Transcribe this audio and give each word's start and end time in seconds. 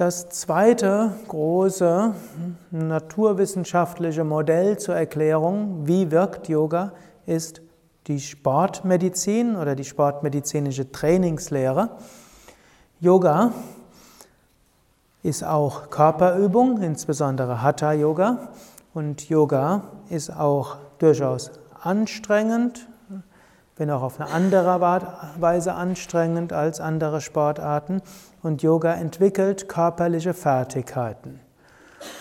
Das 0.00 0.30
zweite 0.30 1.12
große 1.28 2.14
naturwissenschaftliche 2.70 4.24
Modell 4.24 4.78
zur 4.78 4.94
Erklärung, 4.94 5.86
wie 5.86 6.10
wirkt 6.10 6.48
Yoga, 6.48 6.94
ist 7.26 7.60
die 8.06 8.18
Sportmedizin 8.18 9.56
oder 9.56 9.74
die 9.74 9.84
sportmedizinische 9.84 10.90
Trainingslehre. 10.90 11.98
Yoga 12.98 13.52
ist 15.22 15.44
auch 15.44 15.90
Körperübung, 15.90 16.80
insbesondere 16.80 17.62
Hatha 17.62 17.92
Yoga. 17.92 18.48
Und 18.94 19.28
Yoga 19.28 19.82
ist 20.08 20.30
auch 20.30 20.76
durchaus 20.98 21.50
anstrengend, 21.82 22.88
wenn 23.76 23.90
auch 23.90 24.02
auf 24.02 24.20
eine 24.20 24.30
andere 24.30 24.80
Weise 25.38 25.74
anstrengend 25.74 26.52
als 26.52 26.80
andere 26.80 27.20
Sportarten. 27.20 28.02
Und 28.42 28.62
Yoga 28.62 28.94
entwickelt 28.94 29.68
körperliche 29.68 30.34
Fertigkeiten. 30.34 31.40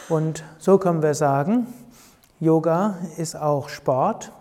Und 0.10 0.44
so 0.58 0.78
können 0.78 1.02
wir 1.02 1.14
sagen, 1.14 1.68
Yoga 2.40 2.96
ist 3.18 3.36
auch 3.36 3.70
Sport. 3.70 4.32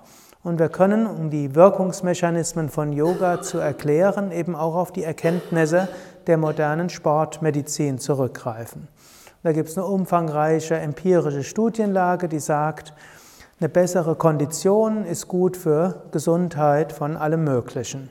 Und 0.42 0.58
wir 0.58 0.68
können, 0.68 1.06
um 1.06 1.30
die 1.30 1.54
Wirkungsmechanismen 1.54 2.68
von 2.68 2.92
Yoga 2.92 3.42
zu 3.42 3.58
erklären, 3.58 4.30
eben 4.32 4.54
auch 4.54 4.76
auf 4.76 4.92
die 4.92 5.02
Erkenntnisse 5.02 5.88
der 6.28 6.36
modernen 6.36 6.90
Sportmedizin 6.90 7.98
zurückgreifen. 7.98 8.86
Da 9.42 9.52
gibt 9.52 9.70
es 9.70 9.78
eine 9.78 9.86
umfangreiche 9.86 10.76
empirische 10.76 11.42
Studienlage, 11.42 12.28
die 12.28 12.38
sagt, 12.38 12.92
eine 13.60 13.68
bessere 13.68 14.14
Kondition 14.14 15.04
ist 15.04 15.26
gut 15.26 15.56
für 15.56 16.02
Gesundheit 16.12 16.92
von 16.92 17.16
allem 17.16 17.42
Möglichen. 17.42 18.10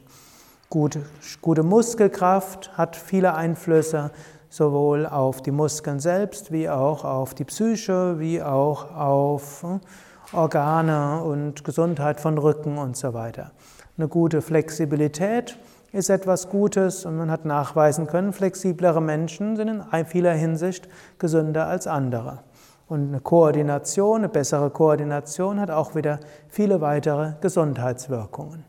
Gute, 0.69 1.03
gute 1.41 1.63
Muskelkraft 1.63 2.77
hat 2.77 2.97
viele 2.97 3.35
Einflüsse, 3.35 4.11
sowohl 4.49 5.05
auf 5.05 5.41
die 5.41 5.51
Muskeln 5.51 5.99
selbst, 5.99 6.51
wie 6.51 6.69
auch 6.69 7.05
auf 7.05 7.33
die 7.33 7.45
Psyche, 7.45 8.19
wie 8.19 8.41
auch 8.41 8.93
auf 8.93 9.63
hm, 9.63 9.79
Organe 10.33 11.21
und 11.23 11.63
Gesundheit 11.63 12.19
von 12.19 12.37
Rücken 12.37 12.77
und 12.77 12.97
so 12.97 13.13
weiter. 13.13 13.51
Eine 13.97 14.09
gute 14.09 14.41
Flexibilität 14.41 15.57
ist 15.91 16.09
etwas 16.09 16.49
Gutes 16.49 17.05
und 17.05 17.17
man 17.17 17.31
hat 17.31 17.45
nachweisen 17.45 18.07
können, 18.07 18.33
flexiblere 18.33 19.01
Menschen 19.01 19.55
sind 19.55 19.67
in 19.69 20.05
vieler 20.05 20.33
Hinsicht 20.33 20.87
gesünder 21.17 21.67
als 21.67 21.87
andere. 21.87 22.39
Und 22.87 23.09
eine 23.09 23.19
Koordination, 23.19 24.19
eine 24.19 24.29
bessere 24.29 24.69
Koordination 24.69 25.59
hat 25.59 25.71
auch 25.71 25.95
wieder 25.95 26.19
viele 26.47 26.79
weitere 26.81 27.33
Gesundheitswirkungen. 27.41 28.63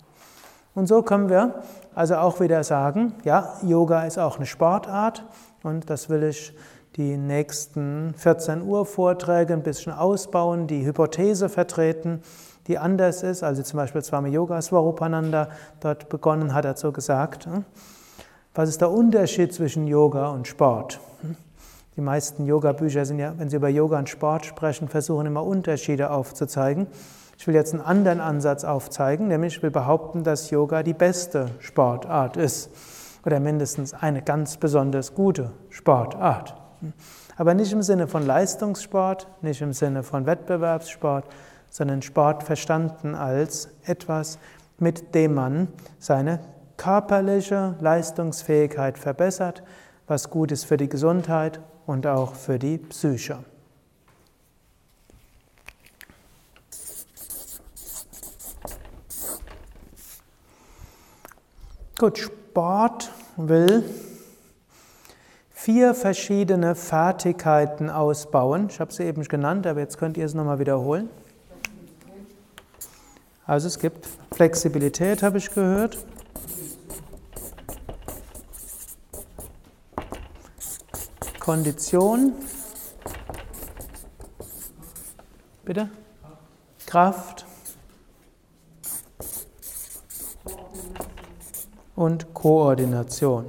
Und 0.74 0.86
so 0.86 1.02
können 1.02 1.28
wir 1.28 1.62
also 1.94 2.16
auch 2.16 2.40
wieder 2.40 2.62
sagen, 2.62 3.14
ja, 3.24 3.54
Yoga 3.62 4.04
ist 4.04 4.18
auch 4.18 4.36
eine 4.36 4.46
Sportart 4.46 5.24
und 5.62 5.90
das 5.90 6.08
will 6.08 6.22
ich 6.22 6.54
die 6.96 7.16
nächsten 7.16 8.14
14 8.16 8.62
Uhr 8.62 8.86
Vorträge 8.86 9.52
ein 9.52 9.62
bisschen 9.62 9.92
ausbauen, 9.92 10.66
die 10.66 10.84
Hypothese 10.84 11.48
vertreten, 11.48 12.22
die 12.68 12.78
anders 12.78 13.22
ist. 13.22 13.42
Also 13.42 13.62
zum 13.62 13.78
Beispiel 13.78 14.02
Swami 14.02 14.28
Yoga 14.28 14.62
Swarupananda 14.62 15.48
dort 15.80 16.08
begonnen 16.08 16.54
hat, 16.54 16.64
dazu 16.64 16.92
gesagt, 16.92 17.46
hm, 17.46 17.64
was 18.54 18.68
ist 18.68 18.80
der 18.80 18.90
Unterschied 18.90 19.52
zwischen 19.52 19.86
Yoga 19.86 20.28
und 20.28 20.46
Sport? 20.46 21.00
Hm? 21.22 21.36
Die 21.96 22.00
meisten 22.00 22.46
Yoga-Bücher 22.46 23.04
sind 23.04 23.18
ja, 23.18 23.34
wenn 23.36 23.48
sie 23.48 23.56
über 23.56 23.68
Yoga 23.68 23.98
und 23.98 24.08
Sport 24.08 24.46
sprechen, 24.46 24.88
versuchen 24.88 25.26
immer 25.26 25.44
Unterschiede 25.44 26.10
aufzuzeigen. 26.10 26.86
Ich 27.38 27.46
will 27.46 27.54
jetzt 27.54 27.72
einen 27.72 27.82
anderen 27.82 28.20
Ansatz 28.20 28.64
aufzeigen, 28.64 29.28
nämlich 29.28 29.56
ich 29.56 29.62
will 29.62 29.70
behaupten, 29.70 30.24
dass 30.24 30.50
Yoga 30.50 30.82
die 30.82 30.92
beste 30.92 31.46
Sportart 31.60 32.36
ist 32.36 32.70
oder 33.24 33.40
mindestens 33.40 33.94
eine 33.94 34.22
ganz 34.22 34.56
besonders 34.56 35.14
gute 35.14 35.50
Sportart. 35.70 36.54
Aber 37.36 37.54
nicht 37.54 37.72
im 37.72 37.82
Sinne 37.82 38.08
von 38.08 38.26
Leistungssport, 38.26 39.28
nicht 39.42 39.60
im 39.60 39.72
Sinne 39.72 40.02
von 40.02 40.26
Wettbewerbssport, 40.26 41.24
sondern 41.70 42.02
Sport 42.02 42.42
verstanden 42.42 43.14
als 43.14 43.68
etwas, 43.84 44.38
mit 44.78 45.14
dem 45.14 45.34
man 45.34 45.68
seine 45.98 46.40
körperliche 46.76 47.76
Leistungsfähigkeit 47.80 48.98
verbessert, 48.98 49.62
was 50.06 50.30
gut 50.30 50.52
ist 50.52 50.64
für 50.64 50.76
die 50.76 50.88
Gesundheit 50.88 51.60
und 51.86 52.06
auch 52.06 52.34
für 52.34 52.58
die 52.58 52.78
Psyche. 52.78 53.44
Gut, 61.98 62.16
Sport 62.18 63.10
will 63.36 63.82
vier 65.50 65.94
verschiedene 65.94 66.76
Fertigkeiten 66.76 67.90
ausbauen. 67.90 68.68
Ich 68.70 68.78
habe 68.78 68.92
sie 68.92 69.02
eben 69.02 69.24
genannt, 69.24 69.66
aber 69.66 69.80
jetzt 69.80 69.98
könnt 69.98 70.16
ihr 70.16 70.24
es 70.24 70.32
nochmal 70.32 70.60
wiederholen. 70.60 71.10
Also 73.48 73.66
es 73.66 73.78
gibt 73.78 74.06
Flexibilität, 74.32 75.22
habe 75.22 75.38
ich 75.38 75.48
gehört. 75.48 75.96
Kondition. 81.40 82.34
Bitte? 85.64 85.88
Kraft. 86.84 87.46
Und 91.96 92.34
Koordination. 92.34 93.46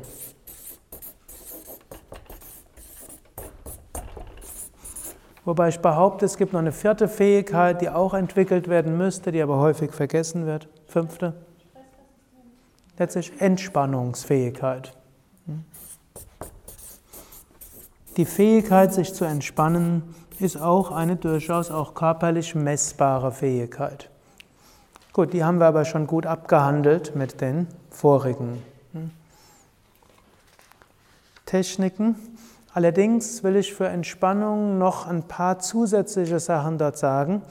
Wobei 5.50 5.70
ich 5.70 5.80
behaupte, 5.80 6.28
es 6.28 6.38
gibt 6.38 6.54
noch 6.54 6.60
eine 6.60 6.72
vierte 6.72 7.08
Fähigkeit, 7.08 7.82
die 7.82 7.90
auch 7.90 8.14
entwickelt 8.14 8.68
werden 8.68 9.00
müsste, 9.00 9.32
die 9.32 9.42
aber 9.42 9.58
häufig 9.58 9.92
vergessen 9.92 10.46
wird. 10.46 10.70
Fünfte. 10.86 11.34
Letztlich 13.00 13.32
Entspannungsfähigkeit. 13.42 14.96
Die 18.16 18.26
Fähigkeit, 18.26 18.94
sich 18.94 19.12
zu 19.16 19.26
entspannen, 19.26 20.14
ist 20.38 20.62
auch 20.62 20.92
eine 20.92 21.16
durchaus 21.16 21.72
auch 21.72 21.96
körperlich 21.96 22.54
messbare 22.54 23.32
Fähigkeit. 23.32 24.12
Gut, 25.14 25.34
die 25.34 25.44
haben 25.44 25.58
wir 25.58 25.66
aber 25.66 25.84
schon 25.84 26.06
gut 26.06 26.28
abgehandelt 26.28 27.16
mit 27.16 27.42
den 27.42 27.66
vorigen 27.90 28.62
hm, 28.94 29.10
Techniken. 31.48 32.18
Allerdings 32.80 33.44
will 33.44 33.58
ich 33.58 33.74
für 33.74 33.90
Entspannung 33.90 34.78
noch 34.78 35.06
ein 35.06 35.24
paar 35.24 35.60
zusätzliche 35.60 36.40
Sachen 36.40 36.78
dort 36.78 36.98
sagen, 36.98 37.42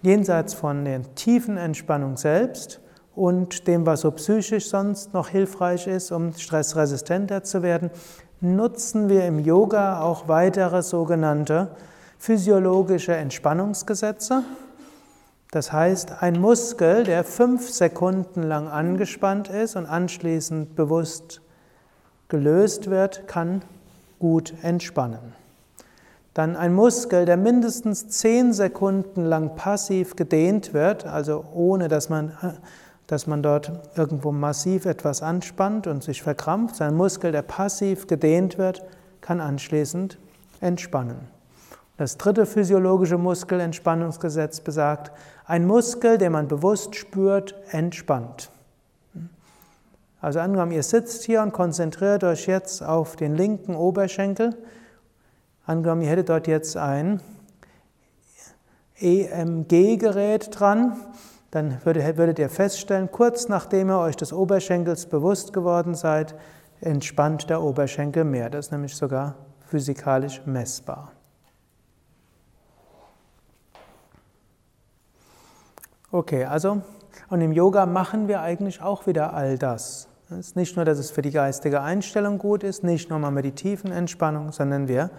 jenseits 0.00 0.54
von 0.54 0.86
der 0.86 1.02
tiefen 1.14 1.58
Entspannung 1.58 2.16
selbst 2.16 2.80
und 3.14 3.66
dem, 3.66 3.84
was 3.84 4.00
so 4.00 4.10
psychisch 4.12 4.70
sonst 4.70 5.12
noch 5.12 5.28
hilfreich 5.28 5.86
ist, 5.86 6.12
um 6.12 6.32
stressresistenter 6.32 7.42
zu 7.42 7.62
werden, 7.62 7.90
nutzen 8.40 9.10
wir 9.10 9.26
im 9.26 9.40
Yoga 9.40 10.00
auch 10.00 10.28
weitere 10.28 10.80
sogenannte 10.80 11.76
physiologische 12.16 13.14
Entspannungsgesetze. 13.14 14.44
Das 15.50 15.72
heißt, 15.74 16.22
ein 16.22 16.40
Muskel, 16.40 17.04
der 17.04 17.24
fünf 17.24 17.68
Sekunden 17.68 18.44
lang 18.44 18.66
angespannt 18.66 19.50
ist 19.50 19.76
und 19.76 19.84
anschließend 19.84 20.74
bewusst 20.74 21.42
gelöst 22.28 22.88
wird, 22.88 23.28
kann 23.28 23.60
gut 24.20 24.54
entspannen. 24.62 25.34
Dann 26.32 26.54
ein 26.54 26.72
Muskel, 26.72 27.24
der 27.24 27.36
mindestens 27.36 28.06
zehn 28.06 28.52
Sekunden 28.52 29.24
lang 29.24 29.56
passiv 29.56 30.14
gedehnt 30.14 30.72
wird, 30.72 31.04
also 31.04 31.44
ohne 31.52 31.88
dass 31.88 32.08
man 32.08 32.32
dass 33.10 33.26
man 33.26 33.42
dort 33.42 33.72
irgendwo 33.96 34.30
massiv 34.30 34.86
etwas 34.86 35.20
anspannt 35.20 35.88
und 35.88 36.04
sich 36.04 36.22
verkrampft. 36.22 36.76
Sein 36.76 36.94
Muskel, 36.94 37.32
der 37.32 37.42
passiv 37.42 38.06
gedehnt 38.06 38.56
wird, 38.56 38.84
kann 39.20 39.40
anschließend 39.40 40.16
entspannen. 40.60 41.18
Das 41.96 42.18
dritte 42.18 42.46
physiologische 42.46 43.18
Muskelentspannungsgesetz 43.18 44.60
besagt, 44.60 45.10
ein 45.44 45.66
Muskel, 45.66 46.18
den 46.18 46.30
man 46.30 46.46
bewusst 46.46 46.94
spürt, 46.94 47.56
entspannt. 47.72 48.52
Also 50.20 50.40
angenommen, 50.40 50.72
ihr 50.72 50.82
sitzt 50.82 51.24
hier 51.24 51.42
und 51.42 51.52
konzentriert 51.52 52.24
euch 52.24 52.46
jetzt 52.46 52.82
auf 52.82 53.16
den 53.16 53.34
linken 53.34 53.74
Oberschenkel. 53.74 54.56
Angenommen, 55.66 56.02
ihr 56.02 56.08
hättet 56.10 56.28
dort 56.28 56.46
jetzt 56.46 56.76
ein 56.76 57.20
EMG-Gerät 58.98 60.58
dran 60.58 60.96
dann 61.50 61.84
würdet 61.84 62.38
ihr 62.38 62.48
feststellen, 62.48 63.10
kurz 63.10 63.48
nachdem 63.48 63.90
ihr 63.90 63.98
euch 63.98 64.16
des 64.16 64.32
Oberschenkels 64.32 65.06
bewusst 65.06 65.52
geworden 65.52 65.94
seid, 65.94 66.36
entspannt 66.80 67.50
der 67.50 67.60
Oberschenkel 67.60 68.24
mehr. 68.24 68.50
Das 68.50 68.66
ist 68.66 68.72
nämlich 68.72 68.94
sogar 68.94 69.34
physikalisch 69.66 70.42
messbar. 70.46 71.12
Okay, 76.12 76.44
also, 76.44 76.82
und 77.28 77.40
im 77.40 77.52
Yoga 77.52 77.86
machen 77.86 78.28
wir 78.28 78.40
eigentlich 78.40 78.80
auch 78.80 79.06
wieder 79.06 79.32
all 79.32 79.58
das. 79.58 80.08
Es 80.32 80.46
ist 80.46 80.56
nicht 80.56 80.76
nur, 80.76 80.84
dass 80.84 80.98
es 80.98 81.10
für 81.10 81.22
die 81.22 81.32
geistige 81.32 81.80
Einstellung 81.80 82.38
gut 82.38 82.62
ist, 82.62 82.84
nicht 82.84 83.10
nur 83.10 83.18
mal 83.18 83.32
mit 83.32 83.44
die 83.44 83.50
Tiefenentspannung, 83.50 84.52
sondern 84.52 84.86
wir 84.86 85.10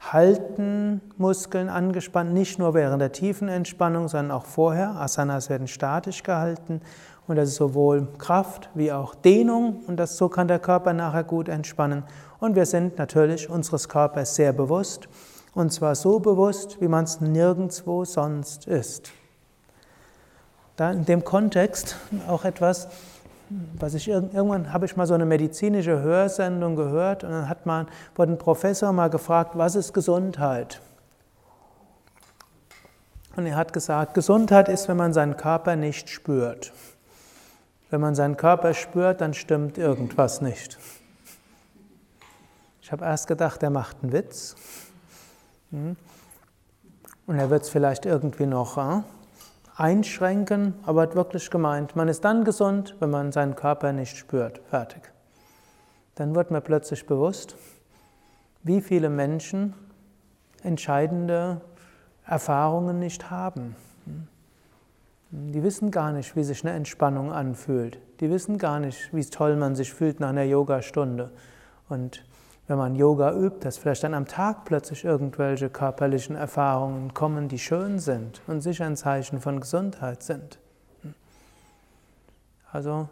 halten 0.00 1.00
Muskeln 1.16 1.68
angespannt, 1.68 2.32
nicht 2.32 2.60
nur 2.60 2.72
während 2.72 3.02
der 3.02 3.10
tiefen 3.10 3.48
Entspannung, 3.48 4.06
sondern 4.06 4.30
auch 4.30 4.46
vorher. 4.46 4.90
Asanas 4.90 5.50
werden 5.50 5.66
statisch 5.66 6.22
gehalten 6.22 6.82
und 7.26 7.34
das 7.34 7.48
ist 7.48 7.56
sowohl 7.56 8.06
Kraft 8.18 8.70
wie 8.74 8.92
auch 8.92 9.16
Dehnung 9.16 9.82
und 9.88 9.96
das, 9.96 10.16
so 10.16 10.28
kann 10.28 10.46
der 10.46 10.60
Körper 10.60 10.92
nachher 10.92 11.24
gut 11.24 11.48
entspannen. 11.48 12.04
Und 12.38 12.54
wir 12.54 12.66
sind 12.66 12.96
natürlich 12.96 13.50
unseres 13.50 13.88
Körpers 13.88 14.36
sehr 14.36 14.52
bewusst 14.52 15.08
und 15.54 15.72
zwar 15.72 15.96
so 15.96 16.20
bewusst, 16.20 16.80
wie 16.80 16.88
man 16.88 17.04
es 17.04 17.20
nirgendwo 17.20 18.04
sonst 18.04 18.68
ist. 18.68 19.10
Da 20.76 20.92
in 20.92 21.04
dem 21.04 21.24
Kontext 21.24 21.96
auch 22.28 22.44
etwas, 22.44 22.88
was 23.50 23.94
ich 23.94 24.08
irgendwann 24.08 24.72
habe 24.72 24.86
ich 24.86 24.96
mal 24.96 25.06
so 25.06 25.14
eine 25.14 25.26
medizinische 25.26 26.00
Hörsendung 26.00 26.76
gehört 26.76 27.24
und 27.24 27.30
dann 27.30 27.48
hat 27.48 27.66
man 27.66 27.86
wurde 28.14 28.32
ein 28.32 28.38
Professor 28.38 28.92
mal 28.92 29.10
gefragt, 29.10 29.52
was 29.54 29.74
ist 29.74 29.92
Gesundheit? 29.92 30.80
Und 33.36 33.46
er 33.46 33.56
hat 33.56 33.72
gesagt, 33.72 34.14
Gesundheit 34.14 34.68
ist, 34.68 34.88
wenn 34.88 34.96
man 34.96 35.12
seinen 35.12 35.36
Körper 35.36 35.76
nicht 35.76 36.08
spürt. 36.08 36.72
Wenn 37.90 38.00
man 38.00 38.14
seinen 38.14 38.36
Körper 38.36 38.74
spürt, 38.74 39.20
dann 39.20 39.34
stimmt 39.34 39.76
irgendwas 39.76 40.40
nicht. 40.40 40.78
Ich 42.80 42.92
habe 42.92 43.04
erst 43.04 43.26
gedacht, 43.26 43.62
er 43.62 43.70
macht 43.70 43.98
einen 44.02 44.12
Witz. 44.12 44.56
Hm? 45.70 45.96
Und 47.26 47.38
er 47.38 47.50
wird 47.50 47.62
es 47.62 47.70
vielleicht 47.70 48.06
irgendwie 48.06 48.46
noch 48.46 48.76
äh, 48.76 49.02
einschränken, 49.76 50.74
aber 50.84 51.02
hat 51.02 51.14
wirklich 51.14 51.50
gemeint, 51.50 51.96
man 51.96 52.08
ist 52.08 52.24
dann 52.24 52.44
gesund, 52.44 52.96
wenn 53.00 53.10
man 53.10 53.32
seinen 53.32 53.56
Körper 53.56 53.92
nicht 53.92 54.16
spürt. 54.16 54.60
Fertig. 54.70 55.12
Dann 56.14 56.34
wird 56.34 56.50
mir 56.50 56.60
plötzlich 56.60 57.06
bewusst, 57.06 57.56
wie 58.62 58.80
viele 58.80 59.10
Menschen 59.10 59.74
entscheidende 60.62 61.60
Erfahrungen 62.26 62.98
nicht 62.98 63.30
haben. 63.30 63.76
Die 65.30 65.62
wissen 65.64 65.90
gar 65.90 66.12
nicht, 66.12 66.36
wie 66.36 66.44
sich 66.44 66.64
eine 66.64 66.74
Entspannung 66.74 67.32
anfühlt. 67.32 67.98
Die 68.20 68.30
wissen 68.30 68.56
gar 68.56 68.78
nicht, 68.78 69.12
wie 69.12 69.24
toll 69.24 69.56
man 69.56 69.74
sich 69.74 69.92
fühlt 69.92 70.20
nach 70.20 70.28
einer 70.28 70.44
Yogastunde. 70.44 71.32
Und 71.88 72.24
wenn 72.66 72.78
man 72.78 72.96
Yoga 72.96 73.32
übt, 73.34 73.60
dass 73.60 73.76
vielleicht 73.76 74.04
dann 74.04 74.14
am 74.14 74.26
Tag 74.26 74.64
plötzlich 74.64 75.04
irgendwelche 75.04 75.68
körperlichen 75.68 76.34
Erfahrungen 76.34 77.12
kommen, 77.12 77.48
die 77.48 77.58
schön 77.58 77.98
sind 77.98 78.40
und 78.46 78.62
sicher 78.62 78.86
ein 78.86 78.96
Zeichen 78.96 79.40
von 79.40 79.60
Gesundheit 79.60 80.22
sind. 80.22 80.58
Also 82.72 83.08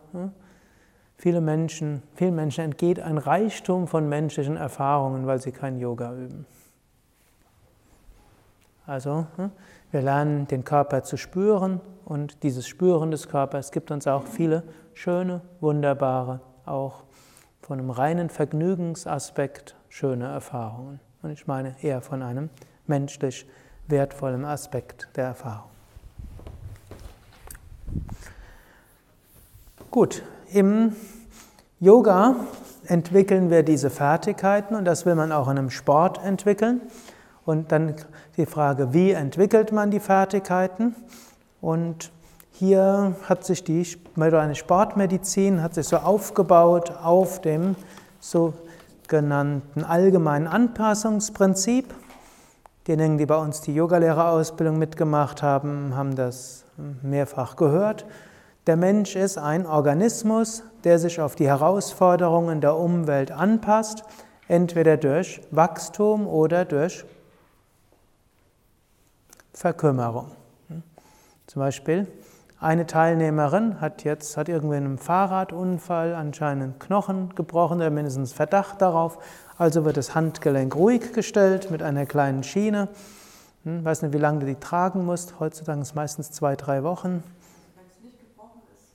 viele 1.16 1.40
Menschen, 1.40 2.02
vielen 2.14 2.34
Menschen 2.34 2.64
entgeht 2.64 2.98
ein 2.98 3.18
Reichtum 3.18 3.86
von 3.86 4.08
menschlichen 4.08 4.56
Erfahrungen, 4.56 5.26
weil 5.26 5.40
sie 5.40 5.52
kein 5.52 5.78
Yoga 5.78 6.14
üben. 6.14 6.46
Also 8.86 9.26
wir 9.90 10.02
lernen 10.02 10.48
den 10.48 10.64
Körper 10.64 11.02
zu 11.02 11.16
spüren 11.16 11.80
und 12.04 12.42
dieses 12.42 12.66
Spüren 12.66 13.10
des 13.10 13.28
Körpers 13.28 13.70
gibt 13.70 13.90
uns 13.90 14.06
auch 14.06 14.26
viele 14.26 14.64
schöne, 14.94 15.42
wunderbare, 15.60 16.40
auch 16.64 17.04
von 17.72 17.78
einem 17.78 17.90
reinen 17.90 18.28
Vergnügensaspekt 18.28 19.76
schöne 19.88 20.26
Erfahrungen. 20.26 21.00
Und 21.22 21.30
ich 21.30 21.46
meine 21.46 21.74
eher 21.80 22.02
von 22.02 22.22
einem 22.22 22.50
menschlich 22.86 23.48
wertvollen 23.88 24.44
Aspekt 24.44 25.08
der 25.16 25.24
Erfahrung. 25.24 25.70
Gut, 29.90 30.22
im 30.52 30.94
Yoga 31.80 32.36
entwickeln 32.84 33.48
wir 33.48 33.62
diese 33.62 33.88
Fertigkeiten 33.88 34.74
und 34.74 34.84
das 34.84 35.06
will 35.06 35.14
man 35.14 35.32
auch 35.32 35.48
in 35.48 35.56
einem 35.56 35.70
Sport 35.70 36.22
entwickeln. 36.22 36.82
Und 37.46 37.72
dann 37.72 37.94
die 38.36 38.44
Frage, 38.44 38.92
wie 38.92 39.12
entwickelt 39.12 39.72
man 39.72 39.90
die 39.90 40.00
Fertigkeiten? 40.00 40.94
Und 41.62 42.12
hier 42.62 43.16
hat 43.28 43.44
sich 43.44 43.64
die 43.64 43.84
moderne 44.14 44.54
Sportmedizin 44.54 45.64
hat 45.64 45.74
sich 45.74 45.88
so 45.88 45.96
aufgebaut 45.96 46.92
auf 46.92 47.40
dem 47.40 47.74
sogenannten 48.20 49.82
allgemeinen 49.82 50.46
Anpassungsprinzip. 50.46 51.92
Diejenigen, 52.86 53.18
die 53.18 53.26
bei 53.26 53.34
uns 53.34 53.62
die 53.62 53.74
Yogalehrerausbildung 53.74 54.78
mitgemacht 54.78 55.42
haben, 55.42 55.96
haben 55.96 56.14
das 56.14 56.64
mehrfach 57.02 57.56
gehört. 57.56 58.06
Der 58.68 58.76
Mensch 58.76 59.16
ist 59.16 59.38
ein 59.38 59.66
Organismus, 59.66 60.62
der 60.84 61.00
sich 61.00 61.20
auf 61.20 61.34
die 61.34 61.48
Herausforderungen 61.48 62.60
der 62.60 62.76
Umwelt 62.76 63.32
anpasst, 63.32 64.04
entweder 64.46 64.96
durch 64.96 65.40
Wachstum 65.50 66.28
oder 66.28 66.64
durch 66.64 67.04
Verkümmerung. 69.52 70.30
Zum 71.48 71.58
Beispiel 71.58 72.06
eine 72.62 72.86
Teilnehmerin 72.86 73.80
hat 73.80 74.04
jetzt 74.04 74.36
hat 74.36 74.48
irgendwie 74.48 74.76
in 74.76 74.84
einem 74.84 74.98
Fahrradunfall 74.98 76.14
anscheinend 76.14 76.78
Knochen 76.78 77.34
gebrochen 77.34 77.78
oder 77.78 77.90
mindestens 77.90 78.32
Verdacht 78.32 78.80
darauf. 78.80 79.18
Also 79.58 79.84
wird 79.84 79.96
das 79.96 80.14
Handgelenk 80.14 80.76
ruhig 80.76 81.12
gestellt 81.12 81.72
mit 81.72 81.82
einer 81.82 82.06
kleinen 82.06 82.44
Schiene. 82.44 82.88
Hm, 83.64 83.84
weiß 83.84 84.02
nicht, 84.02 84.14
wie 84.14 84.18
lange 84.18 84.40
du 84.40 84.46
die 84.46 84.54
tragen 84.54 85.04
musst. 85.04 85.40
Heutzutage 85.40 85.80
ist 85.80 85.88
es 85.88 85.94
meistens 85.96 86.30
zwei, 86.30 86.54
drei 86.54 86.84
Wochen. 86.84 87.24
Wenn 87.74 87.84
es 87.90 88.00
nicht 88.00 88.20
gebrochen 88.20 88.60
ist, 88.72 88.94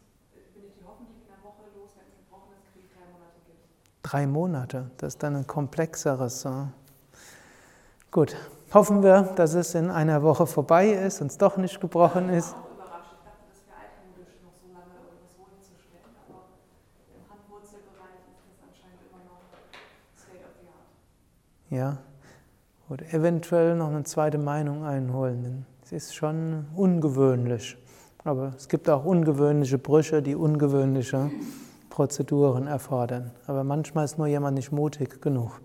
bin 0.54 0.64
ich 0.66 0.74
die 0.74 0.86
hoffentlich 0.86 1.18
in 1.26 1.34
einer 1.34 1.44
Woche 1.44 1.64
los. 1.78 1.92
Wenn 1.98 2.08
es 2.08 2.16
gebrochen 2.16 2.54
ist, 2.56 2.72
kriege 2.72 2.86
ich 2.86 2.94
drei 2.94 3.08
Monate 3.12 3.42
Geld. 3.46 3.60
Drei 4.04 4.28
Monate, 4.28 4.92
das 4.98 5.16
ist 5.16 5.24
dann 5.24 5.36
ein 5.36 5.46
komplexeres. 5.46 6.40
So. 6.40 6.68
Gut, 8.12 8.38
hoffen 8.74 9.04
wir, 9.04 9.24
dass 9.36 9.56
es 9.56 9.76
in 9.76 9.90
einer 9.90 10.24
Woche 10.24 10.48
vorbei 10.48 10.88
ist 10.88 11.20
und 11.20 11.32
es 11.32 11.38
doch 11.38 11.58
nicht 11.58 11.82
gebrochen 11.82 12.30
ist. 12.30 12.56
Ja, 21.70 21.98
oder 22.90 23.14
eventuell 23.14 23.76
noch 23.76 23.90
eine 23.90 24.04
zweite 24.04 24.38
Meinung 24.38 24.86
einholen. 24.86 25.44
Denn 25.44 25.66
es 25.84 25.92
ist 25.92 26.16
schon 26.16 26.66
ungewöhnlich. 26.76 27.78
Aber 28.24 28.54
es 28.58 28.68
gibt 28.70 28.90
auch 28.90 29.06
ungewöhnliche 29.06 29.78
Brüche, 29.78 30.22
die 30.22 30.36
ungewöhnliche 30.36 31.32
Prozeduren 31.90 32.68
erfordern. 32.68 33.32
Aber 33.48 33.64
manchmal 33.64 34.06
ist 34.06 34.18
nur 34.18 34.28
jemand 34.28 34.56
nicht 34.56 34.72
mutig 34.72 35.22
genug 35.22 35.62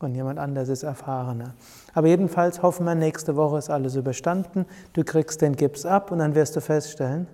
und 0.00 0.14
jemand 0.14 0.38
anders 0.38 0.68
ist 0.68 0.82
erfahrener. 0.82 1.54
Aber 1.94 2.08
jedenfalls 2.08 2.62
hoffen 2.62 2.84
wir, 2.86 2.94
nächste 2.94 3.36
Woche 3.36 3.58
ist 3.58 3.70
alles 3.70 3.94
überstanden. 3.96 4.66
Du 4.92 5.04
kriegst 5.04 5.40
den 5.42 5.56
Gips 5.56 5.86
ab 5.86 6.10
und 6.10 6.18
dann 6.18 6.34
wirst 6.34 6.56
du 6.56 6.60
feststellen, 6.60 7.26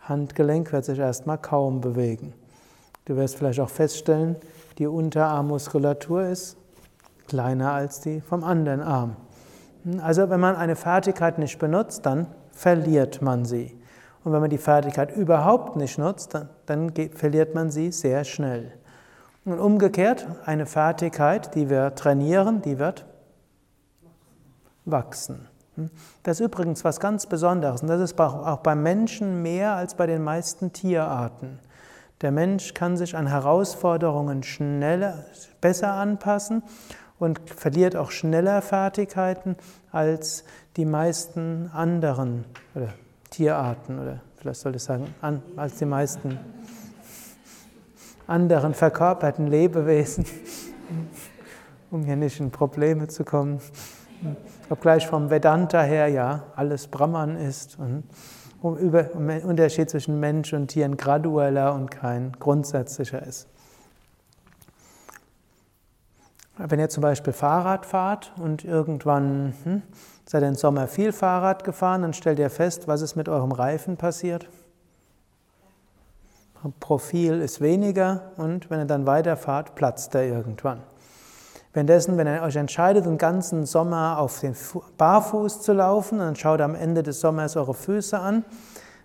Handgelenk 0.00 0.72
wird 0.72 0.84
sich 0.84 0.98
erstmal 0.98 1.38
kaum 1.38 1.80
bewegen. 1.80 2.32
Du 3.04 3.16
wirst 3.16 3.36
vielleicht 3.36 3.60
auch 3.60 3.68
feststellen, 3.68 4.36
die 4.78 4.86
Unterarmmuskulatur 4.86 6.24
ist 6.24 6.56
kleiner 7.30 7.72
als 7.72 8.00
die 8.00 8.20
vom 8.20 8.42
anderen 8.44 8.82
Arm. 8.82 9.16
Also 10.02 10.28
wenn 10.28 10.40
man 10.40 10.56
eine 10.56 10.76
Fertigkeit 10.76 11.38
nicht 11.38 11.58
benutzt, 11.58 12.04
dann 12.04 12.26
verliert 12.52 13.22
man 13.22 13.44
sie. 13.44 13.80
Und 14.24 14.32
wenn 14.32 14.40
man 14.40 14.50
die 14.50 14.58
Fertigkeit 14.58 15.16
überhaupt 15.16 15.76
nicht 15.76 15.96
nutzt, 15.96 16.34
dann, 16.34 16.50
dann 16.66 16.92
verliert 17.14 17.54
man 17.54 17.70
sie 17.70 17.92
sehr 17.92 18.24
schnell. 18.24 18.72
Und 19.44 19.58
umgekehrt, 19.58 20.26
eine 20.44 20.66
Fertigkeit, 20.66 21.54
die 21.54 21.70
wir 21.70 21.94
trainieren, 21.94 22.60
die 22.62 22.78
wird 22.78 23.06
wachsen. 24.84 25.48
Das 26.24 26.40
ist 26.40 26.46
übrigens 26.46 26.84
was 26.84 26.98
ganz 26.98 27.26
Besonderes 27.26 27.80
und 27.80 27.88
das 27.88 28.00
ist 28.00 28.20
auch 28.20 28.58
beim 28.58 28.82
Menschen 28.82 29.40
mehr 29.40 29.74
als 29.76 29.94
bei 29.94 30.06
den 30.06 30.22
meisten 30.22 30.72
Tierarten. 30.72 31.60
Der 32.20 32.32
Mensch 32.32 32.74
kann 32.74 32.98
sich 32.98 33.16
an 33.16 33.28
Herausforderungen 33.28 34.42
schneller, 34.42 35.24
besser 35.62 35.92
anpassen 35.92 36.62
und 37.20 37.38
verliert 37.48 37.94
auch 37.94 38.10
schneller 38.10 38.62
Fertigkeiten 38.62 39.54
als 39.92 40.42
die 40.76 40.86
meisten 40.86 41.70
anderen 41.72 42.44
oder 42.74 42.88
Tierarten 43.30 44.00
oder 44.00 44.20
vielleicht 44.36 44.60
sollte 44.60 44.76
ich 44.76 44.82
sagen, 44.82 45.14
an, 45.20 45.42
als 45.56 45.76
die 45.76 45.84
meisten 45.84 46.38
anderen 48.26 48.74
verkörperten 48.74 49.46
Lebewesen, 49.46 50.24
um 51.90 52.02
hier 52.04 52.16
nicht 52.16 52.40
in 52.40 52.50
Probleme 52.50 53.06
zu 53.06 53.24
kommen. 53.24 53.60
Obgleich 54.68 55.06
vom 55.06 55.30
Vedanta 55.30 55.82
her 55.82 56.08
ja 56.08 56.44
alles 56.56 56.86
Brahman 56.86 57.36
ist 57.36 57.78
und 57.78 58.04
über, 58.78 59.14
Unterschied 59.44 59.90
zwischen 59.90 60.20
Mensch 60.20 60.52
und 60.52 60.68
Tier 60.68 60.84
ein 60.84 60.96
gradueller 60.96 61.74
und 61.74 61.90
kein 61.90 62.32
grundsätzlicher 62.38 63.22
ist. 63.26 63.48
Wenn 66.62 66.78
ihr 66.78 66.90
zum 66.90 67.00
Beispiel 67.00 67.32
Fahrrad 67.32 67.86
fahrt 67.86 68.32
und 68.38 68.64
irgendwann 68.64 69.54
hm, 69.64 69.82
seid 70.26 70.42
ihr 70.42 70.48
im 70.48 70.54
Sommer 70.56 70.88
viel 70.88 71.12
Fahrrad 71.12 71.64
gefahren, 71.64 72.02
dann 72.02 72.12
stellt 72.12 72.38
ihr 72.38 72.50
fest, 72.50 72.86
was 72.86 73.00
ist 73.00 73.16
mit 73.16 73.30
eurem 73.30 73.52
Reifen 73.52 73.96
passiert. 73.96 74.46
Profil 76.78 77.40
ist 77.40 77.62
weniger 77.62 78.32
und 78.36 78.68
wenn 78.68 78.80
ihr 78.80 78.84
dann 78.84 79.06
weiterfahrt, 79.06 79.74
platzt 79.74 80.14
er 80.14 80.24
irgendwann. 80.24 80.82
Währenddessen, 81.72 82.18
wenn 82.18 82.26
ihr 82.26 82.42
euch 82.42 82.56
entscheidet, 82.56 83.06
den 83.06 83.16
ganzen 83.16 83.64
Sommer 83.64 84.18
auf 84.18 84.40
den 84.40 84.54
Barfuß 84.98 85.62
zu 85.62 85.72
laufen, 85.72 86.18
dann 86.18 86.36
schaut 86.36 86.60
am 86.60 86.74
Ende 86.74 87.02
des 87.02 87.20
Sommers 87.20 87.56
eure 87.56 87.72
Füße 87.72 88.18
an, 88.18 88.44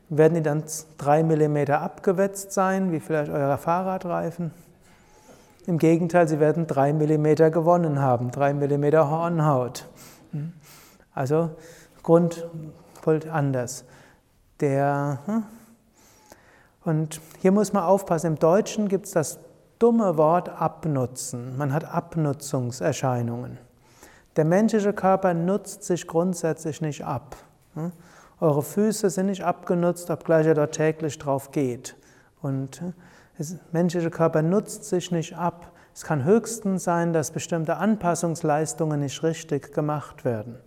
werden 0.10 0.34
die 0.34 0.42
dann 0.42 0.64
drei 0.98 1.24
Millimeter 1.24 1.80
abgewetzt 1.80 2.52
sein, 2.52 2.92
wie 2.92 3.00
vielleicht 3.00 3.32
euer 3.32 3.58
Fahrradreifen. 3.58 4.52
Im 5.68 5.80
Gegenteil, 5.80 6.28
sie 6.28 6.40
werden 6.40 6.68
drei 6.68 6.94
Millimeter 6.94 7.50
gewonnen 7.50 8.00
haben, 8.00 8.30
drei 8.30 8.54
Millimeter 8.54 9.10
Hornhaut. 9.10 9.88
Also 11.14 11.52
Grund 12.04 12.48
anders. 13.32 13.86
Der, 14.60 15.20
hm? 15.26 15.44
und 16.84 17.20
hier 17.42 17.52
muss 17.52 17.74
man 17.74 17.84
aufpassen, 17.84 18.28
im 18.28 18.40
Deutschen 18.40 18.88
gibt 18.88 19.08
es 19.08 19.12
das 19.12 19.40
dumme 19.80 20.18
Wort 20.18 20.50
abnutzen. 20.50 21.58
Man 21.58 21.74
hat 21.74 21.84
Abnutzungserscheinungen. 21.84 23.58
Der 24.36 24.46
menschliche 24.46 24.94
Körper 24.94 25.34
nutzt 25.34 25.84
sich 25.84 26.08
grundsätzlich 26.08 26.80
nicht 26.82 27.04
ab. 27.04 27.36
Hm? 27.74 27.92
Eure 28.40 28.62
Füße 28.62 29.10
sind 29.10 29.28
nicht 29.28 29.44
abgenutzt, 29.44 30.10
obgleich 30.10 30.46
er 30.46 30.54
dort 30.54 30.76
täglich 30.76 31.18
drauf 31.18 31.52
geht. 31.52 31.96
Und 32.42 32.82
der 33.38 33.46
menschliche 33.72 34.10
Körper 34.10 34.42
nutzt 34.42 34.86
sich 34.86 35.12
nicht 35.12 35.36
ab. 35.36 35.72
Es 35.94 36.04
kann 36.04 36.24
höchstens 36.24 36.84
sein, 36.84 37.14
dass 37.14 37.32
bestimmte 37.32 37.78
Anpassungsleistungen 37.78 39.00
nicht 39.00 39.24
richtig 39.24 39.74
gemacht 39.74 40.26
werden. 40.26 40.58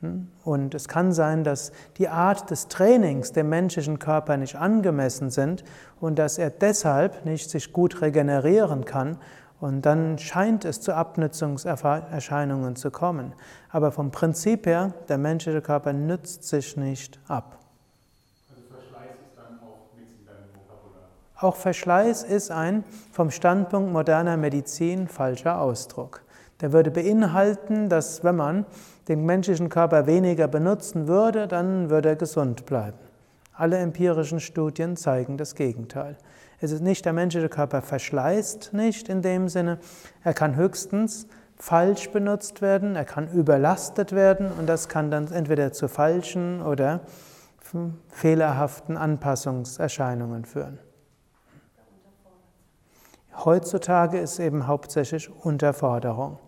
Hm? 0.00 0.28
Und 0.44 0.74
es 0.74 0.88
kann 0.88 1.12
sein, 1.12 1.44
dass 1.44 1.72
die 1.96 2.08
Art 2.08 2.50
des 2.50 2.68
Trainings 2.68 3.32
dem 3.32 3.48
menschlichen 3.48 3.98
Körper 3.98 4.36
nicht 4.36 4.56
angemessen 4.56 5.30
sind 5.30 5.64
und 6.00 6.18
dass 6.18 6.38
er 6.38 6.50
deshalb 6.50 7.24
nicht 7.24 7.50
sich 7.50 7.72
gut 7.72 8.02
regenerieren 8.02 8.84
kann. 8.84 9.18
Und 9.60 9.82
dann 9.86 10.18
scheint 10.18 10.64
es 10.64 10.80
zu 10.80 10.94
Abnützungserscheinungen 10.94 12.76
zu 12.76 12.90
kommen. 12.90 13.32
Aber 13.70 13.92
vom 13.92 14.10
Prinzip 14.10 14.66
her, 14.66 14.92
der 15.08 15.16
menschliche 15.16 15.62
Körper 15.62 15.92
nützt 15.94 16.44
sich 16.44 16.76
nicht 16.76 17.18
ab. 17.28 17.63
Auch 21.44 21.56
Verschleiß 21.56 22.22
ist 22.22 22.50
ein 22.50 22.84
vom 23.12 23.30
Standpunkt 23.30 23.92
moderner 23.92 24.38
Medizin 24.38 25.08
falscher 25.08 25.60
Ausdruck. 25.60 26.22
Der 26.62 26.72
würde 26.72 26.90
beinhalten, 26.90 27.90
dass 27.90 28.24
wenn 28.24 28.36
man 28.36 28.64
den 29.08 29.26
menschlichen 29.26 29.68
Körper 29.68 30.06
weniger 30.06 30.48
benutzen 30.48 31.06
würde, 31.06 31.46
dann 31.46 31.90
würde 31.90 32.08
er 32.08 32.16
gesund 32.16 32.64
bleiben. 32.64 32.96
Alle 33.52 33.76
empirischen 33.76 34.40
Studien 34.40 34.96
zeigen 34.96 35.36
das 35.36 35.54
Gegenteil. 35.54 36.16
Es 36.60 36.72
ist 36.72 36.80
nicht, 36.80 37.04
der 37.04 37.12
menschliche 37.12 37.50
Körper 37.50 37.82
verschleißt 37.82 38.72
nicht 38.72 39.10
in 39.10 39.20
dem 39.20 39.50
Sinne, 39.50 39.80
er 40.22 40.32
kann 40.32 40.56
höchstens 40.56 41.26
falsch 41.58 42.10
benutzt 42.10 42.62
werden, 42.62 42.96
er 42.96 43.04
kann 43.04 43.30
überlastet 43.30 44.12
werden 44.12 44.50
und 44.58 44.66
das 44.66 44.88
kann 44.88 45.10
dann 45.10 45.30
entweder 45.30 45.74
zu 45.74 45.88
falschen 45.88 46.62
oder 46.62 47.00
fehlerhaften 48.08 48.96
Anpassungserscheinungen 48.96 50.46
führen. 50.46 50.78
Heutzutage 53.36 54.18
ist 54.18 54.38
eben 54.38 54.66
hauptsächlich 54.66 55.30
Unterforderung. 55.44 56.38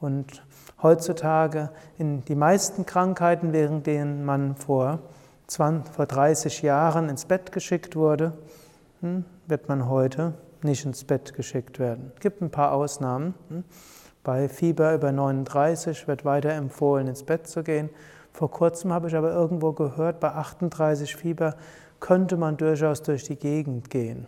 Und 0.00 0.42
heutzutage 0.82 1.70
in 1.98 2.24
die 2.24 2.34
meisten 2.34 2.86
Krankheiten, 2.86 3.52
während 3.52 3.86
denen 3.86 4.24
man 4.24 4.56
vor, 4.56 4.98
20, 5.46 5.94
vor 5.94 6.06
30 6.06 6.62
Jahren 6.62 7.08
ins 7.08 7.26
Bett 7.26 7.52
geschickt 7.52 7.96
wurde, 7.96 8.32
hm, 9.00 9.24
wird 9.46 9.68
man 9.68 9.88
heute 9.88 10.34
nicht 10.62 10.84
ins 10.84 11.04
Bett 11.04 11.34
geschickt 11.34 11.78
werden. 11.78 12.12
Es 12.14 12.20
gibt 12.20 12.40
ein 12.40 12.50
paar 12.50 12.72
Ausnahmen. 12.72 13.34
Hm. 13.48 13.64
Bei 14.22 14.48
Fieber 14.48 14.94
über 14.94 15.12
39 15.12 16.08
wird 16.08 16.24
weiter 16.24 16.50
empfohlen, 16.50 17.08
ins 17.08 17.22
Bett 17.22 17.46
zu 17.46 17.62
gehen. 17.62 17.90
Vor 18.32 18.50
kurzem 18.50 18.92
habe 18.92 19.08
ich 19.08 19.14
aber 19.14 19.30
irgendwo 19.30 19.72
gehört, 19.72 20.18
bei 20.18 20.30
38 20.30 21.14
Fieber 21.14 21.54
könnte 22.00 22.36
man 22.36 22.56
durchaus 22.56 23.02
durch 23.02 23.24
die 23.24 23.36
Gegend 23.36 23.90
gehen. 23.90 24.26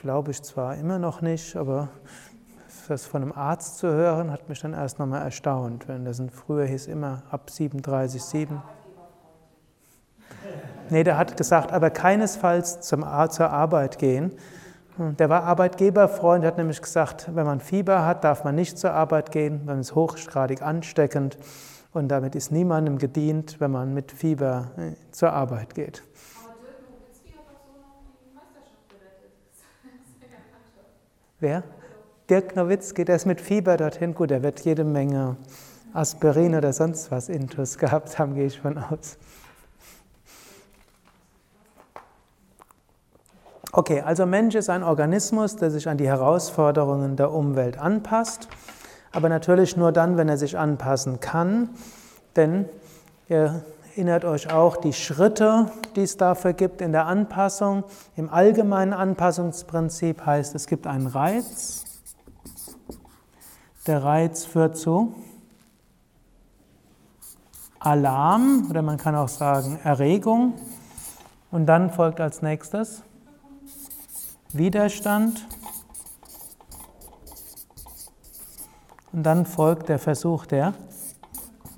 Glaube 0.00 0.30
ich 0.30 0.40
zwar 0.40 0.76
immer 0.76 0.98
noch 0.98 1.20
nicht, 1.20 1.56
aber 1.56 1.90
das 2.88 3.04
von 3.04 3.20
einem 3.20 3.32
Arzt 3.32 3.76
zu 3.76 3.86
hören, 3.86 4.30
hat 4.30 4.48
mich 4.48 4.58
dann 4.58 4.72
erst 4.72 4.98
nochmal 4.98 5.20
erstaunt. 5.20 5.88
Wenn 5.88 6.06
das 6.06 6.22
früher 6.32 6.64
hieß 6.64 6.86
immer 6.86 7.22
ab 7.30 7.50
37,7. 7.50 8.62
Nee, 10.88 11.04
der 11.04 11.18
hat 11.18 11.36
gesagt, 11.36 11.70
aber 11.70 11.90
keinesfalls 11.90 12.80
zum, 12.80 13.04
zur 13.28 13.50
Arbeit 13.50 13.98
gehen. 13.98 14.32
Der 14.96 15.28
war 15.28 15.42
Arbeitgeberfreund, 15.42 16.46
hat 16.46 16.56
nämlich 16.56 16.80
gesagt, 16.80 17.28
wenn 17.34 17.44
man 17.44 17.60
Fieber 17.60 18.06
hat, 18.06 18.24
darf 18.24 18.42
man 18.42 18.54
nicht 18.54 18.78
zur 18.78 18.94
Arbeit 18.94 19.30
gehen, 19.30 19.66
dann 19.66 19.80
ist 19.80 19.94
hochgradig 19.94 20.62
ansteckend 20.62 21.36
und 21.92 22.08
damit 22.08 22.34
ist 22.34 22.50
niemandem 22.50 22.96
gedient, 22.96 23.60
wenn 23.60 23.70
man 23.70 23.92
mit 23.92 24.12
Fieber 24.12 24.70
äh, 24.78 24.92
zur 25.10 25.34
Arbeit 25.34 25.74
geht. 25.74 26.02
Wer? 31.40 31.62
Dirk 32.28 32.54
Nowitzki, 32.54 33.06
der 33.06 33.16
ist 33.16 33.24
mit 33.24 33.40
Fieber 33.40 33.78
dorthin. 33.78 34.14
Gut, 34.14 34.30
er 34.30 34.42
wird 34.42 34.60
jede 34.60 34.84
Menge 34.84 35.36
Aspirin 35.94 36.54
oder 36.54 36.72
sonst 36.74 37.10
was 37.10 37.30
Intus 37.30 37.78
gehabt 37.78 38.18
haben, 38.18 38.34
gehe 38.34 38.46
ich 38.46 38.60
von 38.60 38.76
aus. 38.76 39.16
Okay, 43.72 44.02
also 44.02 44.26
Mensch 44.26 44.54
ist 44.54 44.68
ein 44.68 44.82
Organismus, 44.82 45.56
der 45.56 45.70
sich 45.70 45.88
an 45.88 45.96
die 45.96 46.08
Herausforderungen 46.08 47.16
der 47.16 47.32
Umwelt 47.32 47.78
anpasst, 47.78 48.48
aber 49.10 49.28
natürlich 49.28 49.76
nur 49.76 49.92
dann, 49.92 50.16
wenn 50.16 50.28
er 50.28 50.36
sich 50.36 50.58
anpassen 50.58 51.20
kann, 51.20 51.70
denn 52.36 52.68
er 53.28 53.62
Erinnert 53.94 54.24
euch 54.24 54.52
auch 54.52 54.76
die 54.76 54.92
Schritte, 54.92 55.72
die 55.96 56.02
es 56.02 56.16
dafür 56.16 56.52
gibt 56.52 56.80
in 56.80 56.92
der 56.92 57.06
Anpassung. 57.06 57.82
Im 58.14 58.30
allgemeinen 58.30 58.92
Anpassungsprinzip 58.92 60.24
heißt, 60.24 60.54
es 60.54 60.68
gibt 60.68 60.86
einen 60.86 61.08
Reiz. 61.08 61.82
Der 63.88 64.04
Reiz 64.04 64.44
führt 64.44 64.76
zu 64.76 65.12
Alarm 67.80 68.68
oder 68.70 68.82
man 68.82 68.96
kann 68.96 69.16
auch 69.16 69.28
sagen 69.28 69.80
Erregung. 69.82 70.54
Und 71.50 71.66
dann 71.66 71.90
folgt 71.90 72.20
als 72.20 72.42
nächstes 72.42 73.02
Widerstand. 74.52 75.48
Und 79.12 79.24
dann 79.24 79.46
folgt 79.46 79.88
der 79.88 79.98
Versuch 79.98 80.46
der 80.46 80.74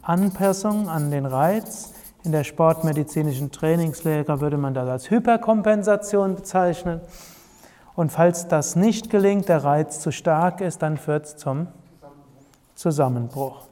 Anpassung 0.03 0.91
an 0.91 1.11
den 1.11 1.25
Reiz. 1.25 1.92
In 2.25 2.31
der 2.31 2.45
sportmedizinischen 2.45 3.51
Trainingslehre 3.51 4.41
würde 4.41 4.57
man 4.57 4.75
das 4.75 4.89
als 4.89 5.11
Hyperkompensation 5.11 6.37
bezeichnen. 6.37 7.01
Und 7.97 8.13
falls 8.13 8.47
das 8.47 8.77
nicht 8.77 9.11
gelingt, 9.11 9.49
der 9.49 9.65
Reiz 9.65 10.01
zu 10.01 10.13
stark 10.13 10.61
ist, 10.61 10.83
dann 10.83 10.97
führt 10.97 11.27
es 11.27 11.37
zum 11.37 11.67
Zusammenbruch. 12.75 13.67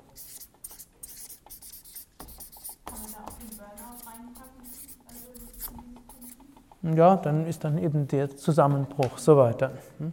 Ja, 6.83 7.17
dann 7.17 7.47
ist 7.47 7.63
dann 7.63 7.79
eben 7.79 8.09
der 8.09 8.37
Zusammenbruch 8.37 9.19
so 9.19 9.37
weiter. 9.37 9.73
Hm? 9.99 10.13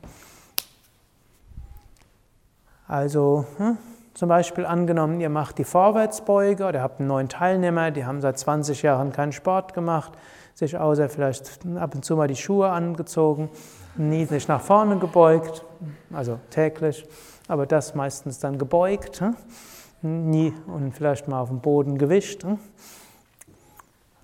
Also, 2.88 3.46
hm? 3.58 3.78
Zum 4.18 4.30
Beispiel 4.30 4.66
angenommen, 4.66 5.20
ihr 5.20 5.30
macht 5.30 5.60
die 5.60 5.64
Vorwärtsbeuge 5.64 6.66
oder 6.66 6.82
habt 6.82 7.00
einen 7.00 7.08
neuen 7.08 7.30
Teilnehmer, 7.30 7.92
die 7.92 8.04
haben 8.04 8.20
seit 8.20 8.40
20 8.40 8.82
Jahren 8.82 9.12
keinen 9.12 9.32
Sport 9.32 9.76
gemacht, 9.76 10.12
sich 10.56 10.76
außer 10.76 11.08
vielleicht 11.08 11.60
ab 11.76 11.94
und 11.94 12.04
zu 12.04 12.16
mal 12.16 12.28
die 12.28 12.36
Schuhe 12.36 12.70
angezogen, 12.70 13.52
nie 13.96 14.26
sich 14.26 14.48
nach 14.48 14.62
vorne 14.62 14.98
gebeugt, 14.98 15.64
also 16.12 16.40
täglich, 16.50 17.06
aber 17.48 17.68
das 17.68 17.94
meistens 17.94 18.40
dann 18.40 18.58
gebeugt, 18.58 19.22
hm? 19.22 19.36
nie 20.32 20.52
und 20.66 20.94
vielleicht 20.94 21.28
mal 21.28 21.40
auf 21.40 21.50
dem 21.50 21.60
Boden 21.60 22.00
gewischt. 22.00 22.44
Hm? 22.44 22.58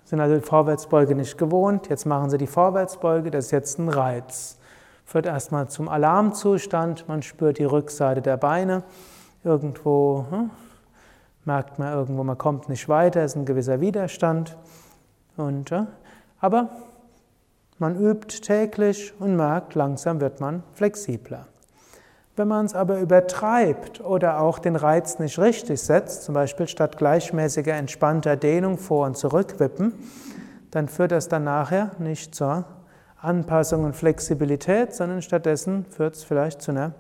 Sind 0.06 0.20
also 0.20 0.38
die 0.38 0.42
Vorwärtsbeuge 0.42 1.14
nicht 1.14 1.38
gewohnt, 1.38 1.88
jetzt 1.90 2.08
machen 2.08 2.32
sie 2.32 2.40
die 2.40 2.48
Vorwärtsbeuge, 2.48 3.30
das 3.30 3.46
ist 3.46 3.52
jetzt 3.52 3.78
ein 3.78 3.90
Reiz. 3.90 4.58
Führt 5.06 5.28
erstmal 5.28 5.68
zum 5.68 5.88
Alarmzustand, 5.88 7.08
man 7.08 7.22
spürt 7.22 7.60
die 7.60 7.66
Rückseite 7.66 8.24
der 8.24 8.38
Beine 8.38 8.82
Irgendwo 9.44 10.26
hm, 10.30 10.50
merkt 11.46 11.80
man 11.80 11.94
irgendwo, 11.94 12.24
man 12.24 12.38
kommt 12.38 12.70
nicht 12.70 12.88
weiter, 12.88 13.24
ist 13.24 13.36
ein 13.36 13.46
gewisser 13.46 13.82
Widerstand. 13.82 14.58
Und, 15.36 15.70
ja, 15.70 15.88
aber 16.40 16.70
man 17.80 18.00
übt 18.00 18.40
täglich 18.42 19.14
und 19.20 19.36
merkt, 19.36 19.76
langsam 19.76 20.22
wird 20.22 20.40
man 20.40 20.64
flexibler. 20.74 21.48
Wenn 22.36 22.48
man 22.48 22.66
es 22.66 22.74
aber 22.74 23.00
übertreibt 23.00 24.02
oder 24.02 24.40
auch 24.40 24.58
den 24.58 24.76
Reiz 24.76 25.20
nicht 25.20 25.38
richtig 25.38 25.82
setzt, 25.82 26.24
zum 26.24 26.34
Beispiel 26.34 26.68
statt 26.68 26.98
gleichmäßiger 26.98 27.74
entspannter 27.74 28.36
Dehnung 28.38 28.78
vor 28.78 29.06
und 29.06 29.18
zurück 29.18 29.60
wippen, 29.60 29.94
dann 30.72 30.88
führt 30.88 31.12
das 31.12 31.30
dann 31.30 31.44
nachher 31.44 31.92
nicht 32.00 32.34
zur 32.34 32.66
Anpassung 33.22 33.84
und 33.84 33.96
Flexibilität, 33.96 34.96
sondern 34.96 35.22
stattdessen 35.22 35.86
führt 35.86 36.16
es 36.16 36.24
vielleicht 36.24 36.62
zu 36.62 36.72
einer 36.72 36.94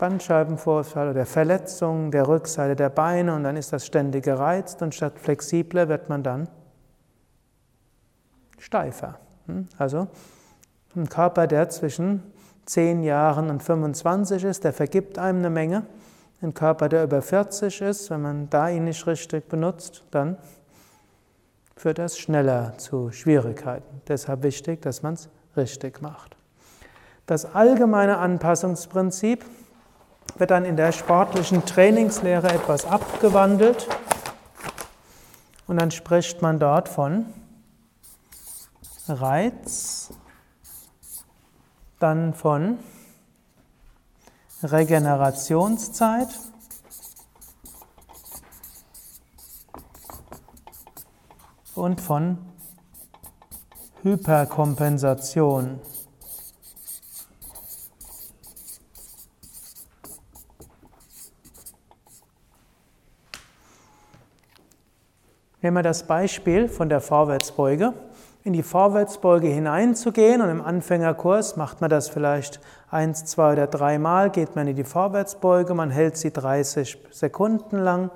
Bandscheibenvorfall 0.00 1.10
oder 1.10 1.26
Verletzung 1.26 2.10
der 2.10 2.26
Rückseite 2.26 2.74
der 2.74 2.88
Beine 2.88 3.34
und 3.34 3.44
dann 3.44 3.56
ist 3.56 3.72
das 3.72 3.84
ständig 3.84 4.24
gereizt 4.24 4.80
und 4.80 4.94
statt 4.94 5.18
flexibler 5.18 5.90
wird 5.90 6.08
man 6.08 6.22
dann 6.22 6.48
steifer. 8.58 9.18
Hm? 9.46 9.68
Also 9.76 10.08
ein 10.96 11.08
Körper, 11.08 11.46
der 11.46 11.68
zwischen 11.68 12.22
10 12.64 13.02
Jahren 13.02 13.50
und 13.50 13.62
25 13.62 14.42
ist, 14.44 14.64
der 14.64 14.72
vergibt 14.72 15.18
einem 15.18 15.40
eine 15.40 15.50
Menge. 15.50 15.86
Ein 16.40 16.54
Körper, 16.54 16.88
der 16.88 17.04
über 17.04 17.20
40 17.20 17.82
ist, 17.82 18.08
wenn 18.08 18.22
man 18.22 18.48
da 18.48 18.70
ihn 18.70 18.84
nicht 18.84 19.06
richtig 19.06 19.48
benutzt, 19.50 20.04
dann 20.10 20.38
führt 21.76 21.98
das 21.98 22.18
schneller 22.18 22.72
zu 22.78 23.12
Schwierigkeiten. 23.12 24.00
Deshalb 24.08 24.44
wichtig, 24.44 24.80
dass 24.80 25.02
man 25.02 25.14
es 25.14 25.28
richtig 25.58 26.00
macht. 26.00 26.36
Das 27.26 27.44
allgemeine 27.54 28.16
Anpassungsprinzip 28.16 29.44
wird 30.36 30.50
dann 30.50 30.64
in 30.64 30.76
der 30.76 30.92
sportlichen 30.92 31.64
Trainingslehre 31.64 32.48
etwas 32.48 32.84
abgewandelt 32.84 33.88
und 35.66 35.80
dann 35.80 35.90
spricht 35.90 36.42
man 36.42 36.58
dort 36.58 36.88
von 36.88 37.26
Reiz, 39.08 40.12
dann 41.98 42.34
von 42.34 42.78
Regenerationszeit. 44.62 46.28
Und 51.74 52.00
von 52.00 52.38
Hyperkompensation. 54.02 55.80
Nehmen 65.62 65.76
wir 65.76 65.82
das 65.82 66.04
Beispiel 66.04 66.68
von 66.68 66.88
der 66.88 67.00
Vorwärtsbeuge 67.00 67.94
in 68.44 68.52
die 68.52 68.62
Vorwärtsbeuge 68.62 69.48
hineinzugehen. 69.48 70.40
Und 70.40 70.50
im 70.50 70.62
Anfängerkurs 70.62 71.56
macht 71.56 71.80
man 71.80 71.90
das 71.90 72.08
vielleicht 72.08 72.60
eins, 72.90 73.24
zwei 73.24 73.52
oder 73.52 73.66
dreimal, 73.66 74.30
geht 74.30 74.56
man 74.56 74.66
in 74.66 74.76
die 74.76 74.84
Vorwärtsbeuge, 74.84 75.74
man 75.74 75.90
hält 75.90 76.16
sie 76.16 76.32
30 76.32 76.98
Sekunden 77.10 77.78
lang. 77.78 78.10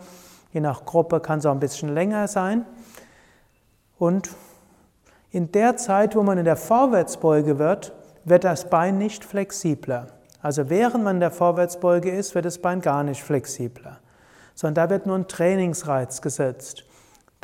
Je 0.53 0.61
nach 0.61 0.85
Gruppe 0.85 1.21
kann 1.21 1.41
es 1.41 1.47
auch 1.47 1.53
ein 1.53 1.61
bisschen 1.61 1.93
länger 1.93 2.29
sein. 2.29 2.65
Und 3.99 4.31
in 5.31 5.51
der 5.53 5.77
Zeit, 5.77 6.15
wo 6.17 6.23
man 6.23 6.39
in 6.39 6.45
der 6.45 6.57
Vorwärtsbeuge 6.57 7.59
wird, 7.59 7.93
wird 8.25 8.45
das 8.45 8.71
Bein 8.71 8.99
nicht 8.99 9.25
flexibler. 9.25 10.07
Also 10.41 10.71
während 10.71 11.05
man 11.05 11.17
in 11.17 11.21
der 11.21 11.31
Vorwärtsbeuge 11.31 12.11
ist, 12.11 12.35
wird 12.35 12.45
das 12.45 12.59
Bein 12.59 12.81
gar 12.81 13.03
nicht 13.03 13.23
flexibler, 13.23 13.99
sondern 14.55 14.75
da 14.75 14.91
wird 14.91 15.07
nur 15.07 15.17
ein 15.17 15.27
Trainingsreiz 15.27 16.23
gesetzt 16.23 16.85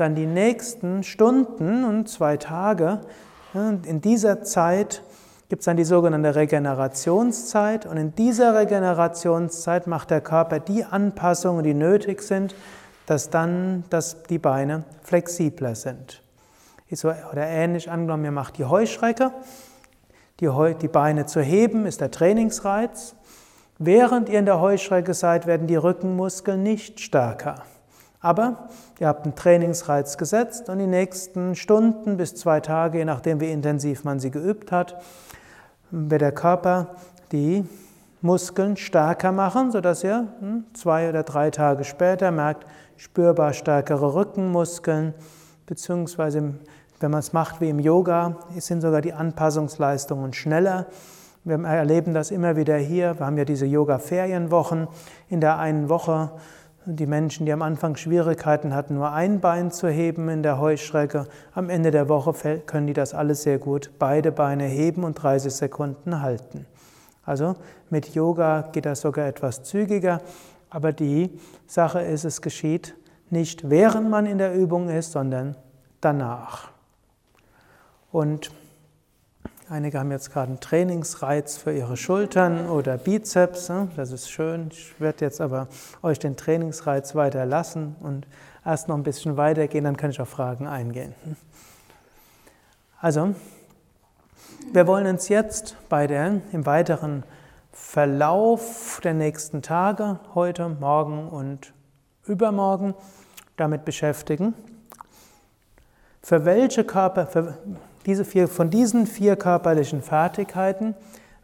dann 0.01 0.15
die 0.15 0.27
nächsten 0.27 1.03
Stunden 1.03 1.85
und 1.85 2.09
zwei 2.09 2.37
Tage, 2.37 3.01
in 3.53 4.01
dieser 4.01 4.43
Zeit 4.43 5.03
gibt 5.49 5.61
es 5.61 5.67
dann 5.67 5.77
die 5.77 5.85
sogenannte 5.85 6.35
Regenerationszeit 6.37 7.85
und 7.85 7.97
in 7.97 8.15
dieser 8.15 8.55
Regenerationszeit 8.57 9.87
macht 9.87 10.11
der 10.11 10.21
Körper 10.21 10.61
die 10.61 10.85
Anpassungen, 10.85 11.65
die 11.65 11.75
nötig 11.75 12.23
sind, 12.23 12.55
dass 13.07 13.31
dann 13.31 13.85
dass 13.91 14.23
die 14.23 14.39
Beine 14.39 14.85
flexibler 15.03 15.75
sind. 15.75 16.23
Oder 17.03 17.47
ähnlich 17.47 17.91
angenommen, 17.91 18.25
ihr 18.25 18.31
macht 18.31 18.59
die 18.59 18.65
Heuschrecke, 18.65 19.33
die, 20.39 20.49
Heu, 20.49 20.75
die 20.75 20.89
Beine 20.89 21.27
zu 21.27 21.41
heben 21.41 21.87
ist 21.87 22.01
der 22.01 22.11
Trainingsreiz. 22.11 23.15
Während 23.79 24.29
ihr 24.29 24.39
in 24.39 24.47
der 24.47 24.61
Heuschrecke 24.61 25.15
seid, 25.15 25.47
werden 25.47 25.67
die 25.67 25.77
Rückenmuskeln 25.77 26.63
nicht 26.63 27.01
stärker. 27.01 27.63
Aber 28.21 28.69
ihr 28.99 29.09
habt 29.09 29.25
einen 29.25 29.35
Trainingsreiz 29.35 30.19
gesetzt 30.19 30.69
und 30.69 30.79
die 30.79 30.87
nächsten 30.87 31.55
Stunden 31.55 32.17
bis 32.17 32.35
zwei 32.35 32.61
Tage, 32.61 32.99
je 32.99 33.05
nachdem 33.05 33.41
wie 33.41 33.51
intensiv 33.51 34.05
man 34.05 34.21
sie 34.21 34.31
geübt 34.31 34.73
hat, 34.73 35.01
wird 35.91 36.21
der 36.21 36.33
Körper 36.33 36.89
die 37.33 37.65
Muskeln 38.21 38.77
stärker 38.77 39.33
machen, 39.33 39.73
sodass 39.73 40.05
ihr 40.05 40.29
hm, 40.41 40.65
zwei 40.75 41.09
oder 41.09 41.23
drei 41.23 41.51
Tage 41.51 41.85
später 41.85 42.31
merkt, 42.31 42.67
spürbar 42.97 43.55
stärkere 43.55 44.15
Rückenmuskeln, 44.15 45.15
beziehungsweise 45.65 46.55
wenn 47.01 47.11
man 47.11 47.21
es 47.21 47.33
macht 47.33 47.63
wie 47.63 47.71
im 47.71 47.79
Yoga, 47.79 48.37
sind 48.59 48.83
sogar 48.83 49.01
die 49.01 49.15
Anpassungsleistungen 49.15 50.35
schneller. 50.35 50.87
Wir 51.45 51.59
erleben 51.65 52.13
das 52.13 52.31
immer 52.31 52.57
wieder 52.57 52.77
hier. 52.77 53.19
Wir 53.19 53.25
haben 53.25 53.39
ja 53.39 53.47
diese 53.47 53.65
Yoga-Ferienwochen. 53.65 54.89
In 55.31 55.41
der 55.41 55.59
einen 55.59 55.89
Woche 55.89 56.31
die 56.87 57.07
Menschen, 57.07 57.47
die 57.47 57.53
am 57.53 57.63
Anfang 57.63 57.97
Schwierigkeiten 57.97 58.75
hatten, 58.75 58.95
nur 58.95 59.13
ein 59.13 59.41
Bein 59.41 59.71
zu 59.71 59.89
heben 59.89 60.29
in 60.29 60.43
der 60.43 60.59
Heuschrecke, 60.59 61.27
am 61.55 61.69
Ende 61.69 61.91
der 61.91 62.09
Woche 62.09 62.61
können 62.61 62.87
die 62.87 62.93
das 62.93 63.15
alles 63.15 63.43
sehr 63.43 63.59
gut, 63.59 63.91
beide 63.99 64.33
Beine 64.33 64.65
heben 64.65 65.05
und 65.05 65.15
30 65.15 65.53
Sekunden 65.53 66.23
halten. 66.23 66.67
Also 67.25 67.55
mit 67.91 68.15
Yoga 68.15 68.71
geht 68.73 68.87
das 68.87 69.03
sogar 69.03 69.27
etwas 69.27 69.63
zügiger, 69.63 70.21
aber 70.71 70.93
die 70.93 71.39
Sache 71.67 72.01
ist, 72.01 72.25
es 72.25 72.41
geschieht 72.41 72.95
nicht 73.31 73.71
während 73.71 74.11
man 74.11 74.27
in 74.27 74.39
der 74.39 74.55
Übung 74.55 74.89
ist, 74.89 75.13
sondern 75.13 75.57
danach. 76.01 76.73
Und 78.11 78.51
Einige 79.71 80.01
haben 80.01 80.11
jetzt 80.11 80.33
gerade 80.33 80.49
einen 80.49 80.59
Trainingsreiz 80.59 81.57
für 81.57 81.73
ihre 81.73 81.97
Schultern 81.97 82.69
oder 82.69 82.99
Bizeps. 82.99 83.69
Ne? 83.69 83.87
Das 83.95 84.11
ist 84.11 84.29
schön. 84.29 84.67
Ich 84.73 85.01
werde 85.01 85.25
jetzt 85.25 85.41
aber 85.41 85.69
euch 86.03 86.19
den 86.19 86.37
Trainingsreiz 86.37 87.15
weiter 87.15 87.47
lassen 87.47 87.95
und 88.01 88.27
erst 88.67 88.89
noch 88.89 88.97
ein 88.97 89.05
bisschen 89.05 89.37
weitergehen, 89.37 89.85
dann 89.85 89.97
kann 89.97 90.11
ich 90.11 90.21
auf 90.21 90.29
Fragen 90.29 90.67
eingehen. 90.67 91.15
Also, 93.01 93.37
wir 94.73 94.89
wollen 94.89 95.07
uns 95.07 95.29
jetzt 95.29 95.77
bei 95.89 96.09
der, 96.09 96.41
im 96.51 96.67
weiteren 96.67 97.23
Verlauf 97.71 99.01
der 99.05 99.15
nächsten 99.15 99.63
Tage, 99.63 100.19
heute, 100.35 100.69
morgen 100.69 101.29
und 101.29 101.73
übermorgen, 102.27 102.95
damit 103.57 103.85
beschäftigen. 103.85 104.53
Für 106.23 106.45
welche 106.45 106.83
Körper, 106.83 107.29
für 107.29 107.57
diese 108.07 108.25
vier, 108.25 108.49
von 108.49 108.71
diesen 108.71 109.07
vier 109.07 109.37
körperlichen 109.37 110.03
Fertigkeiten, 110.03 110.95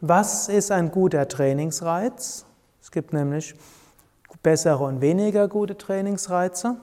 was 0.01 0.49
ist 0.49 0.71
ein 0.71 0.91
guter 0.91 1.29
Trainingsreiz? 1.29 2.45
Es 2.83 2.91
gibt 2.91 3.13
nämlich 3.13 3.55
bessere 4.43 4.85
und 4.85 5.01
weniger 5.01 5.49
gute 5.49 5.77
Trainingsreize. 5.77 6.77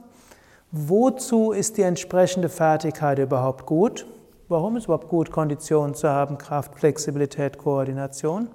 Wozu 0.72 1.52
ist 1.52 1.78
die 1.78 1.84
entsprechende 1.84 2.50
Fertigkeit 2.50 3.20
überhaupt 3.20 3.66
gut? 3.66 4.06
Warum 4.50 4.76
ist 4.76 4.84
es 4.84 4.86
überhaupt 4.86 5.08
gut, 5.08 5.32
Kondition 5.32 5.96
zu 5.96 6.10
haben, 6.10 6.38
Kraft, 6.38 6.76
Flexibilität, 6.76 7.58
Koordination? 7.58 8.50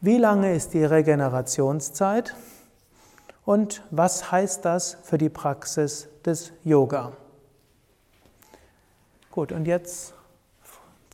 Wie 0.00 0.18
lange 0.18 0.54
ist 0.54 0.74
die 0.74 0.84
Regenerationszeit? 0.84 2.34
Und 3.44 3.82
was 3.90 4.32
heißt 4.32 4.64
das 4.64 4.96
für 5.02 5.18
die 5.18 5.28
Praxis 5.28 6.08
des 6.24 6.52
Yoga? 6.62 7.12
Gut, 9.34 9.50
und 9.50 9.66
jetzt 9.66 10.14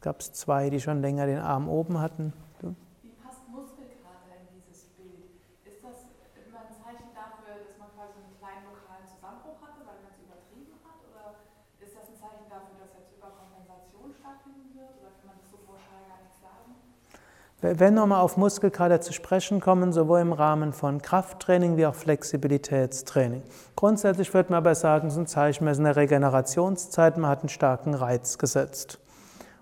gab 0.02 0.20
es 0.20 0.30
zwei, 0.34 0.68
die 0.68 0.78
schon 0.78 1.00
länger 1.00 1.24
den 1.24 1.38
Arm 1.40 1.70
oben 1.72 2.04
hatten. 2.04 2.34
Du? 2.60 2.76
Wie 3.00 3.16
passt 3.16 3.48
Muskelkater 3.48 4.36
in 4.44 4.60
dieses 4.60 4.92
Bild? 4.92 5.40
Ist 5.64 5.80
das 5.80 6.04
immer 6.36 6.60
ein 6.60 6.68
Zeichen 6.68 7.16
dafür, 7.16 7.64
dass 7.64 7.80
man 7.80 7.88
quasi 7.96 8.20
einen 8.20 8.36
kleinen 8.36 8.68
lokalen 8.68 9.08
Zusammenbruch 9.08 9.64
hatte, 9.64 9.80
weil 9.88 10.04
man 10.04 10.12
es 10.12 10.20
übertrieben 10.20 10.76
hat? 10.84 11.00
Oder 11.08 11.48
ist 11.80 11.96
das 11.96 12.12
ein 12.12 12.20
Zeichen 12.20 12.44
dafür, 12.52 12.76
dass 12.76 12.92
jetzt 12.92 13.16
Überkompensation 13.16 14.12
stattfinden 14.12 14.68
wird? 14.76 15.00
Oder 15.00 15.16
kann 15.16 15.32
man 15.32 15.40
das 15.40 15.48
so 15.48 15.56
pauschal 15.64 16.04
gar 16.04 16.20
nicht 16.20 16.36
sagen? 16.44 16.76
Wenn 17.62 17.92
nochmal 17.92 18.22
auf 18.22 18.38
Muskelkater 18.38 19.02
zu 19.02 19.12
sprechen 19.12 19.60
kommen, 19.60 19.92
sowohl 19.92 20.20
im 20.20 20.32
Rahmen 20.32 20.72
von 20.72 21.02
Krafttraining 21.02 21.76
wie 21.76 21.84
auch 21.84 21.94
Flexibilitätstraining. 21.94 23.42
Grundsätzlich 23.76 24.32
würde 24.32 24.50
man 24.50 24.58
aber 24.58 24.74
sagen, 24.74 25.08
es 25.08 25.14
ist 25.14 25.18
ein 25.18 25.26
Zeichen, 25.26 25.66
man 25.66 25.74
in 25.74 25.84
der 25.84 25.96
Regenerationszeit, 25.96 27.18
man 27.18 27.30
hat 27.30 27.40
einen 27.40 27.50
starken 27.50 27.92
Reiz 27.92 28.38
gesetzt. 28.38 28.98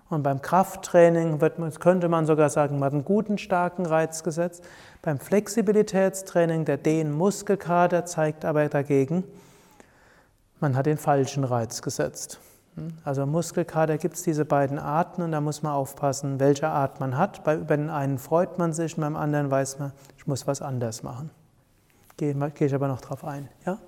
Und 0.09 0.23
beim 0.23 0.41
Krafttraining 0.41 1.41
wird, 1.41 1.57
könnte 1.81 2.07
man 2.07 2.25
sogar 2.25 2.49
sagen, 2.49 2.79
man 2.79 2.85
hat 2.87 2.93
einen 2.93 3.05
guten, 3.05 3.37
starken 3.37 3.85
Reiz 3.85 4.23
gesetzt. 4.23 4.63
Beim 5.01 5.19
Flexibilitätstraining, 5.19 6.63
der 6.63 6.77
Dehn-Muskelkater 6.77 8.05
zeigt 8.05 8.45
aber 8.45 8.69
dagegen, 8.69 9.25
man 10.61 10.77
hat 10.77 10.85
den 10.85 10.97
falschen 10.97 11.43
Reiz 11.43 11.81
gesetzt. 11.81 12.39
Also 13.03 13.25
Muskelkater 13.25 13.97
gibt 13.97 14.15
es 14.15 14.23
diese 14.23 14.45
beiden 14.45 14.79
Arten 14.79 15.21
und 15.21 15.31
da 15.31 15.41
muss 15.41 15.63
man 15.63 15.73
aufpassen, 15.73 16.39
welche 16.39 16.67
Art 16.67 16.99
man 16.99 17.17
hat. 17.17 17.43
Bei, 17.43 17.57
den 17.57 17.89
einen 17.89 18.17
freut 18.17 18.57
man 18.57 18.73
sich 18.73 18.95
beim 18.95 19.15
anderen 19.15 19.51
weiß 19.51 19.79
man, 19.79 19.91
ich 20.17 20.27
muss 20.27 20.47
was 20.47 20.61
anders 20.61 21.03
machen. 21.03 21.29
Gehe, 22.15 22.35
gehe 22.35 22.67
ich 22.67 22.75
aber 22.75 22.87
noch 22.87 23.01
drauf 23.01 23.23
ein. 23.23 23.49
Ja? 23.65 23.79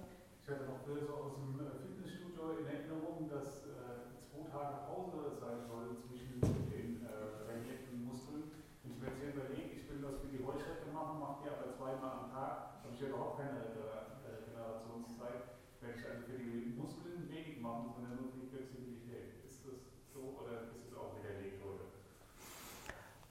Ich 0.42 0.48
hatte 0.48 0.64
noch 0.64 0.80
so 0.84 0.92
aus 0.96 1.36
dem 1.36 1.60
äh, 1.60 1.68
Fitnessstudio 1.84 2.64
in 2.64 2.68
Erinnerung, 2.68 3.28
dass 3.28 3.64
äh, 3.68 4.08
zwei 4.28 4.48
Tage 4.48 4.88
Pause 4.88 5.36
sein 5.40 5.68
soll 5.68 6.00
zwischen 6.00 6.40
den 6.40 7.04
äh, 7.04 7.44
trainierten 7.44 8.08
Muskeln. 8.08 8.56
Wenn 8.84 8.92
ich 8.92 9.20
mir 9.20 9.28
jetzt 9.28 9.36
überlege, 9.36 9.72
ich 9.76 9.84
will 9.88 10.00
das 10.00 10.24
für 10.24 10.32
die 10.32 10.40
Heuschrecke 10.44 10.92
machen, 10.96 11.20
mache 11.20 11.44
die 11.44 11.52
aber 11.52 11.76
zweimal 11.76 12.24
am 12.24 12.32
Tag, 12.32 12.80
habe 12.84 12.96
ich 12.96 13.00
ja 13.04 13.08
überhaupt 13.12 13.36
keine 13.40 13.68
Regenerationszeit. 13.68 15.60
Werde 15.84 15.96
ich 16.00 16.04
also 16.08 16.24
für 16.24 16.40
die 16.40 16.72
Muskeln 16.80 17.28
wenig 17.28 17.60
machen, 17.60 17.92
sondern 17.92 18.16
nur 18.16 18.32
für 18.32 18.48
die 18.48 18.50
Flexibilität. 18.52 19.44
Ist 19.44 19.60
das 19.68 19.92
so 20.16 20.40
oder 20.40 20.72
ist 20.72 20.88
es 20.88 20.96
auch 20.96 21.20
widerlegt 21.20 21.60
heute? 21.68 21.84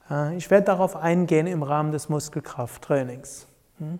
ich 0.35 0.49
werde 0.51 0.65
darauf 0.65 0.95
eingehen 0.95 1.47
im 1.47 1.63
Rahmen 1.63 1.91
des 1.91 2.09
Muskelkrafttrainings. 2.09 3.47
Hm? 3.77 3.99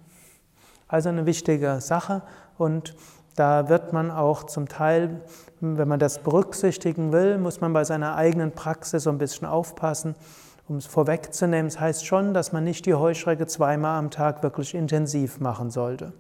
Also 0.87 1.09
eine 1.09 1.25
wichtige 1.25 1.79
Sache 1.79 2.21
und 2.57 2.95
da 3.35 3.69
wird 3.69 3.93
man 3.93 4.11
auch 4.11 4.43
zum 4.43 4.67
Teil, 4.67 5.21
wenn 5.61 5.87
man 5.87 5.99
das 5.99 6.19
berücksichtigen 6.19 7.13
will, 7.13 7.37
muss 7.37 7.61
man 7.61 7.71
bei 7.71 7.85
seiner 7.85 8.15
eigenen 8.15 8.51
Praxis 8.51 9.03
so 9.03 9.09
ein 9.09 9.17
bisschen 9.17 9.47
aufpassen. 9.47 10.15
Um 10.67 10.77
es 10.77 10.85
vorwegzunehmen, 10.85 11.67
es 11.67 11.75
das 11.75 11.81
heißt 11.81 12.05
schon, 12.05 12.33
dass 12.33 12.51
man 12.51 12.63
nicht 12.63 12.85
die 12.85 12.93
Heuschrecke 12.93 13.47
zweimal 13.47 13.97
am 13.97 14.11
Tag 14.11 14.43
wirklich 14.43 14.75
intensiv 14.75 15.39
machen 15.39 15.71
sollte. 15.71 16.13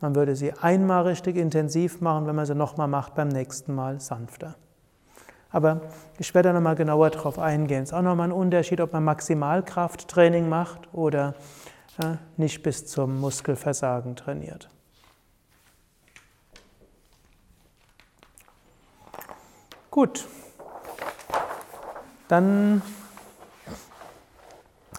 Man 0.00 0.14
würde 0.14 0.34
sie 0.34 0.52
einmal 0.52 1.04
richtig 1.06 1.36
intensiv 1.36 2.00
machen, 2.00 2.26
wenn 2.26 2.34
man 2.34 2.46
sie 2.46 2.54
nochmal 2.54 2.88
macht, 2.88 3.14
beim 3.14 3.28
nächsten 3.28 3.74
Mal 3.74 4.00
sanfter. 4.00 4.56
Aber 5.52 5.82
ich 6.18 6.34
werde 6.34 6.48
da 6.48 6.52
nochmal 6.54 6.74
genauer 6.74 7.10
drauf 7.10 7.38
eingehen. 7.38 7.82
Es 7.82 7.90
ist 7.90 7.94
auch 7.94 8.02
nochmal 8.02 8.28
ein 8.28 8.32
Unterschied, 8.32 8.80
ob 8.80 8.92
man 8.92 9.04
Maximalkrafttraining 9.04 10.48
macht 10.48 10.88
oder 10.92 11.34
ja, 12.02 12.18
nicht 12.38 12.62
bis 12.62 12.86
zum 12.86 13.20
Muskelversagen 13.20 14.16
trainiert. 14.16 14.70
Gut, 19.90 20.26
dann 22.28 22.80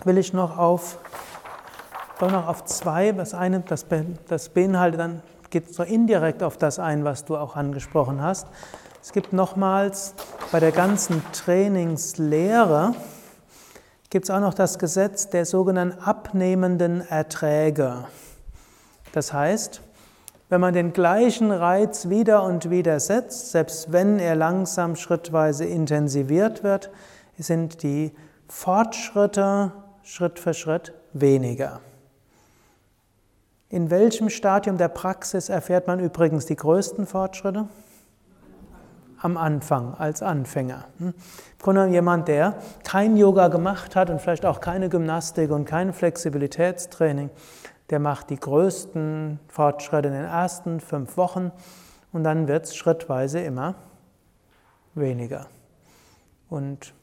will 0.03 0.19
ich 0.19 0.33
noch 0.33 0.59
auf, 0.59 0.99
doch 2.19 2.29
noch 2.29 2.47
auf 2.47 2.65
zwei, 2.65 3.11
das 3.11 3.33
eine, 3.33 3.61
das, 3.61 3.87
das 4.27 4.49
beinhaltet 4.49 4.99
dann, 4.99 5.23
geht 5.49 5.73
so 5.73 5.81
indirekt 5.81 6.43
auf 6.43 6.57
das 6.57 6.77
ein, 6.77 7.05
was 7.05 7.25
du 7.25 7.37
auch 7.37 7.55
angesprochen 7.55 8.21
hast. 8.21 8.47
Es 9.03 9.11
gibt 9.11 9.33
nochmals 9.33 10.13
bei 10.53 10.61
der 10.61 10.71
ganzen 10.71 11.21
Trainingslehre, 11.33 12.95
gibt 14.09 14.23
es 14.23 14.31
auch 14.31 14.39
noch 14.39 14.53
das 14.53 14.79
Gesetz 14.79 15.29
der 15.29 15.45
sogenannten 15.45 15.99
abnehmenden 15.99 17.01
Erträge. 17.01 18.05
Das 19.11 19.33
heißt, 19.33 19.81
wenn 20.47 20.61
man 20.61 20.73
den 20.73 20.93
gleichen 20.93 21.51
Reiz 21.51 22.07
wieder 22.07 22.43
und 22.43 22.69
wieder 22.69 23.01
setzt, 23.01 23.51
selbst 23.51 23.91
wenn 23.91 24.19
er 24.19 24.35
langsam 24.35 24.95
schrittweise 24.95 25.65
intensiviert 25.65 26.63
wird, 26.63 26.89
sind 27.37 27.83
die 27.83 28.13
Fortschritte 28.47 29.73
Schritt 30.03 30.39
für 30.39 30.53
Schritt 30.53 30.93
weniger. 31.11 31.81
In 33.67 33.89
welchem 33.89 34.29
Stadium 34.29 34.77
der 34.77 34.87
Praxis 34.87 35.49
erfährt 35.49 35.87
man 35.87 35.99
übrigens 35.99 36.45
die 36.45 36.55
größten 36.55 37.05
Fortschritte? 37.05 37.67
Am 39.23 39.37
Anfang 39.37 39.95
als 39.95 40.21
Anfänger. 40.21 40.85
Hm? 40.99 41.13
Im 41.65 41.93
jemand, 41.93 42.27
der 42.27 42.57
kein 42.83 43.15
Yoga 43.15 43.47
gemacht 43.47 43.95
hat 43.95 44.09
und 44.09 44.21
vielleicht 44.21 44.45
auch 44.45 44.59
keine 44.59 44.89
Gymnastik 44.89 45.49
und 45.49 45.63
kein 45.63 45.93
Flexibilitätstraining, 45.93 47.29
der 47.89 47.99
macht 47.99 48.29
die 48.29 48.35
größten 48.35 49.39
Fortschritte 49.47 50.09
in 50.09 50.13
den 50.13 50.25
ersten 50.25 50.81
fünf 50.81 51.15
Wochen 51.15 51.51
und 52.11 52.25
dann 52.25 52.49
wird 52.49 52.65
es 52.65 52.75
schrittweise 52.75 53.39
immer 53.39 53.75
weniger. 54.93 55.47
Und 56.49 56.93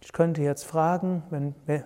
ich 0.00 0.12
könnte 0.12 0.42
jetzt 0.42 0.64
fragen, 0.64 1.22
wenn, 1.30 1.54
wer, 1.64 1.84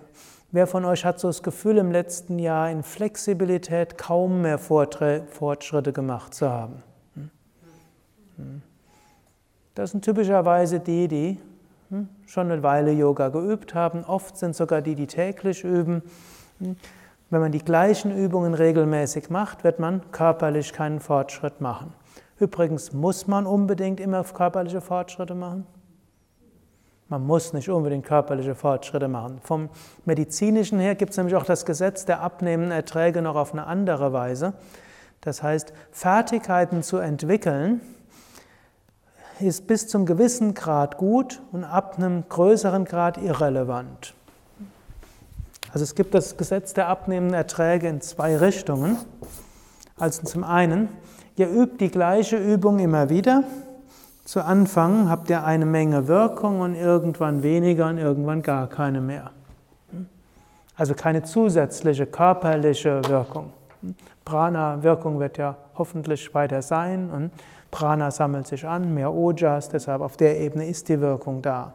wer 0.51 0.67
von 0.67 0.83
euch 0.83 1.05
hat 1.05 1.21
so 1.21 1.29
das 1.29 1.41
Gefühl, 1.41 1.77
im 1.77 1.91
letzten 1.91 2.37
Jahr 2.37 2.69
in 2.69 2.83
Flexibilität 2.83 3.97
kaum 3.97 4.41
mehr 4.41 4.57
Fortschritte 4.57 5.93
gemacht 5.93 6.33
zu 6.33 6.49
haben? 6.49 6.83
Hm? 7.15 7.31
Hm. 8.35 8.61
Das 9.75 9.91
sind 9.91 10.05
typischerweise 10.05 10.79
die, 10.79 11.07
die 11.07 11.39
hm, 11.89 12.07
schon 12.25 12.51
eine 12.51 12.61
Weile 12.63 12.91
Yoga 12.91 13.29
geübt 13.29 13.73
haben. 13.73 14.03
Oft 14.03 14.37
sind 14.37 14.55
sogar 14.55 14.81
die, 14.81 14.95
die 14.95 15.07
täglich 15.07 15.63
üben. 15.63 16.03
Hm, 16.59 16.75
wenn 17.29 17.41
man 17.41 17.51
die 17.51 17.63
gleichen 17.63 18.15
Übungen 18.15 18.53
regelmäßig 18.53 19.31
macht, 19.31 19.63
wird 19.63 19.79
man 19.79 20.01
körperlich 20.11 20.71
keinen 20.71 20.99
Fortschritt 20.99 21.61
machen. 21.61 21.93
Übrigens 22.39 22.93
muss 22.93 23.25
man 23.25 23.47
unbedingt 23.47 23.99
immer 23.99 24.23
körperliche 24.23 24.81
Fortschritte 24.81 25.33
machen. 25.33 25.65
Man 27.09 27.25
muss 27.25 27.53
nicht 27.53 27.69
unbedingt 27.69 28.05
körperliche 28.05 28.55
Fortschritte 28.55 29.07
machen. 29.07 29.39
Vom 29.43 29.69
medizinischen 30.05 30.79
her 30.79 30.95
gibt 30.95 31.11
es 31.11 31.17
nämlich 31.17 31.35
auch 31.35 31.45
das 31.45 31.65
Gesetz 31.65 32.05
der 32.05 32.21
abnehmenden 32.21 32.71
Erträge 32.71 33.21
noch 33.21 33.35
auf 33.35 33.53
eine 33.53 33.65
andere 33.65 34.13
Weise. 34.13 34.53
Das 35.21 35.41
heißt, 35.41 35.73
Fertigkeiten 35.91 36.83
zu 36.83 36.97
entwickeln, 36.97 37.81
ist 39.45 39.67
bis 39.67 39.87
zum 39.87 40.05
gewissen 40.05 40.53
Grad 40.53 40.97
gut 40.97 41.41
und 41.51 41.63
ab 41.63 41.95
einem 41.97 42.23
größeren 42.29 42.85
Grad 42.85 43.17
irrelevant. 43.17 44.13
Also 45.71 45.83
es 45.83 45.95
gibt 45.95 46.13
das 46.13 46.37
Gesetz 46.37 46.73
der 46.73 46.87
abnehmenden 46.87 47.33
Erträge 47.33 47.87
in 47.87 47.99
zwei 48.01 48.37
Richtungen. 48.37 48.97
Also 49.97 50.23
zum 50.23 50.43
einen, 50.43 50.89
ihr 51.35 51.49
übt 51.49 51.77
die 51.79 51.89
gleiche 51.89 52.37
Übung 52.37 52.79
immer 52.79 53.09
wieder. 53.09 53.43
Zu 54.23 54.41
Anfang 54.41 55.09
habt 55.09 55.29
ihr 55.29 55.43
eine 55.43 55.65
Menge 55.65 56.07
Wirkung 56.07 56.61
und 56.61 56.75
irgendwann 56.75 57.43
weniger 57.43 57.87
und 57.87 57.97
irgendwann 57.97 58.41
gar 58.41 58.67
keine 58.67 59.01
mehr. 59.01 59.31
Also 60.75 60.93
keine 60.93 61.23
zusätzliche 61.23 62.05
körperliche 62.05 63.01
Wirkung. 63.07 63.51
Prana-Wirkung 64.25 65.19
wird 65.19 65.37
ja 65.37 65.57
hoffentlich 65.75 66.33
weiter 66.33 66.61
sein 66.61 67.09
und 67.09 67.31
Prana 67.73 68.11
sammelt 68.11 68.45
sich 68.45 68.67
an, 68.67 68.93
mehr 68.93 69.11
Ojas, 69.11 69.67
deshalb 69.67 70.01
auf 70.01 70.15
der 70.15 70.39
Ebene 70.39 70.67
ist 70.69 70.89
die 70.89 71.01
Wirkung 71.01 71.41
da. 71.41 71.73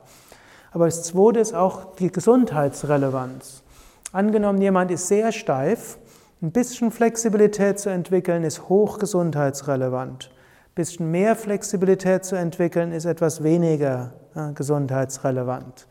Aber 0.70 0.87
das 0.87 1.02
zweite 1.02 1.40
ist 1.40 1.54
auch 1.54 1.96
die 1.96 2.12
Gesundheitsrelevanz. 2.12 3.64
Angenommen, 4.12 4.62
jemand 4.62 4.92
ist 4.92 5.08
sehr 5.08 5.32
steif, 5.32 5.98
ein 6.40 6.52
bisschen 6.52 6.92
Flexibilität 6.92 7.80
zu 7.80 7.90
entwickeln 7.90 8.44
ist 8.44 8.68
hoch 8.68 9.00
gesundheitsrelevant. 9.00 10.30
Ein 10.30 10.74
bisschen 10.76 11.11
mehr 11.11 11.34
Flexibilität 11.34 12.24
zu 12.24 12.37
entwickeln 12.37 12.92
ist 12.92 13.04
etwas 13.04 13.42
weniger 13.42 14.12
äh, 14.37 14.52
gesundheitsrelevant. 14.52 15.88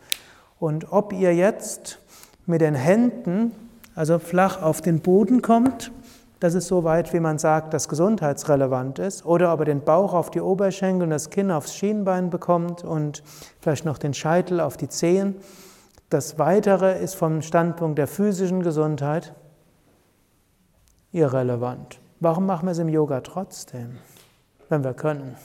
Und 0.58 0.94
ob 0.94 1.12
ihr 1.12 1.36
jetzt 1.36 2.00
mit 2.46 2.62
den 2.62 2.76
Händen, 2.76 3.52
also 3.94 4.20
flach 4.20 4.62
auf 4.62 4.80
den 4.80 5.02
Boden 5.02 5.42
kommt 5.42 5.92
das 6.40 6.54
ist 6.54 6.68
so 6.68 6.84
weit, 6.84 7.14
wie 7.14 7.20
man 7.20 7.40
sagt, 7.40 7.74
dass 7.74 7.90
gesundheitsrelevant 7.90 9.00
ist. 9.00 9.26
Oder 9.26 9.54
ob 9.54 9.62
er 9.62 9.66
den 9.66 9.84
Bauch 9.84 10.14
auf 10.14 10.30
die 10.30 10.42
Oberschenkel 10.42 11.04
und 11.04 11.10
das 11.10 11.30
Kinn 11.30 11.50
aufs 11.50 11.76
Schienbein 11.76 12.30
bekommt 12.30 12.84
und 12.84 13.24
vielleicht 13.60 13.86
noch 13.86 13.98
den 13.98 14.14
Scheitel 14.14 14.60
auf 14.60 14.78
die 14.78 14.88
Zehen. 14.88 15.36
Das 16.10 16.38
Weitere 16.38 17.02
ist 17.02 17.16
vom 17.16 17.42
Standpunkt 17.42 17.98
der 17.98 18.08
physischen 18.08 18.62
Gesundheit 18.62 19.34
irrelevant. 21.12 22.00
Warum 22.20 22.46
machen 22.46 22.68
wir 22.68 22.72
es 22.72 22.80
im 22.80 22.90
Yoga 22.90 23.22
trotzdem, 23.22 23.98
wenn 24.70 24.84
wir 24.84 24.94
können? 24.94 25.36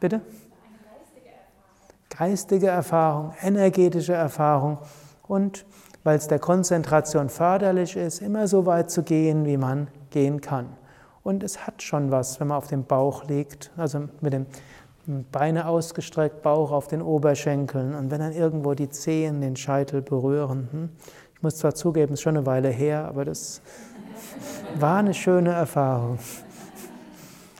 Bitte? 0.00 0.20
Geistige 2.10 2.68
Erfahrung, 2.68 3.32
energetische 3.42 4.12
Erfahrung 4.12 4.78
und 5.26 5.64
weil 6.08 6.16
es 6.16 6.26
der 6.26 6.38
Konzentration 6.38 7.28
förderlich 7.28 7.94
ist, 7.94 8.22
immer 8.22 8.48
so 8.48 8.64
weit 8.64 8.90
zu 8.90 9.02
gehen, 9.02 9.44
wie 9.44 9.58
man 9.58 9.88
gehen 10.08 10.40
kann. 10.40 10.64
Und 11.22 11.42
es 11.42 11.66
hat 11.66 11.82
schon 11.82 12.10
was, 12.10 12.40
wenn 12.40 12.48
man 12.48 12.56
auf 12.56 12.66
dem 12.66 12.84
Bauch 12.84 13.28
liegt, 13.28 13.70
also 13.76 14.08
mit 14.22 14.32
den 14.32 14.46
Beine 15.30 15.68
ausgestreckt, 15.68 16.40
Bauch 16.40 16.72
auf 16.72 16.88
den 16.88 17.02
Oberschenkeln 17.02 17.94
und 17.94 18.10
wenn 18.10 18.20
dann 18.20 18.32
irgendwo 18.32 18.72
die 18.72 18.88
Zehen 18.88 19.42
den 19.42 19.54
Scheitel 19.54 20.00
berühren. 20.00 20.68
Hm? 20.72 20.88
Ich 21.34 21.42
muss 21.42 21.56
zwar 21.56 21.74
zugeben, 21.74 22.14
es 22.14 22.20
ist 22.20 22.22
schon 22.22 22.38
eine 22.38 22.46
Weile 22.46 22.70
her, 22.70 23.04
aber 23.06 23.26
das 23.26 23.60
war 24.76 25.00
eine 25.00 25.12
schöne 25.12 25.52
Erfahrung. 25.52 26.18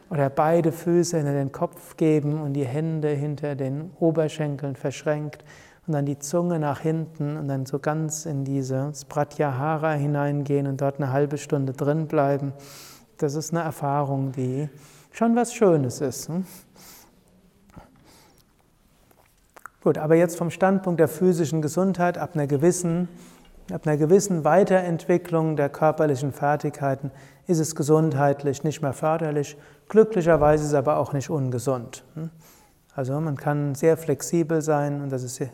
Oder 0.08 0.30
beide 0.30 0.72
Füße 0.72 1.18
hinter 1.18 1.34
den 1.34 1.52
Kopf 1.52 1.98
geben 1.98 2.40
und 2.40 2.54
die 2.54 2.64
Hände 2.64 3.08
hinter 3.08 3.56
den 3.56 3.90
Oberschenkeln 4.00 4.74
verschränkt 4.74 5.44
und 5.88 5.94
dann 5.94 6.04
die 6.04 6.18
Zunge 6.18 6.58
nach 6.58 6.80
hinten 6.80 7.38
und 7.38 7.48
dann 7.48 7.64
so 7.64 7.78
ganz 7.78 8.26
in 8.26 8.44
dieses 8.44 9.06
Pratyahara 9.06 9.92
hineingehen 9.92 10.66
und 10.66 10.82
dort 10.82 10.96
eine 10.96 11.12
halbe 11.12 11.38
Stunde 11.38 11.72
drin 11.72 12.06
bleiben. 12.06 12.52
Das 13.16 13.34
ist 13.34 13.52
eine 13.52 13.62
Erfahrung, 13.62 14.32
die 14.32 14.68
schon 15.12 15.34
was 15.34 15.54
Schönes 15.54 16.02
ist. 16.02 16.28
Hm? 16.28 16.44
Gut, 19.82 19.96
aber 19.96 20.14
jetzt 20.14 20.36
vom 20.36 20.50
Standpunkt 20.50 21.00
der 21.00 21.08
physischen 21.08 21.62
Gesundheit 21.62 22.18
ab 22.18 22.32
einer 22.34 22.46
gewissen, 22.46 23.08
ab 23.72 23.86
einer 23.86 23.96
gewissen 23.96 24.44
Weiterentwicklung 24.44 25.56
der 25.56 25.70
körperlichen 25.70 26.32
Fertigkeiten 26.32 27.10
ist 27.46 27.60
es 27.60 27.74
gesundheitlich 27.74 28.62
nicht 28.62 28.82
mehr 28.82 28.92
förderlich. 28.92 29.56
Glücklicherweise 29.88 30.64
ist 30.64 30.70
es 30.70 30.74
aber 30.74 30.98
auch 30.98 31.14
nicht 31.14 31.30
ungesund. 31.30 32.04
Hm? 32.14 32.28
Also 32.94 33.18
man 33.20 33.36
kann 33.36 33.74
sehr 33.74 33.96
flexibel 33.96 34.60
sein 34.60 35.00
und 35.00 35.10
das 35.10 35.22
ist 35.22 35.36
sehr 35.36 35.48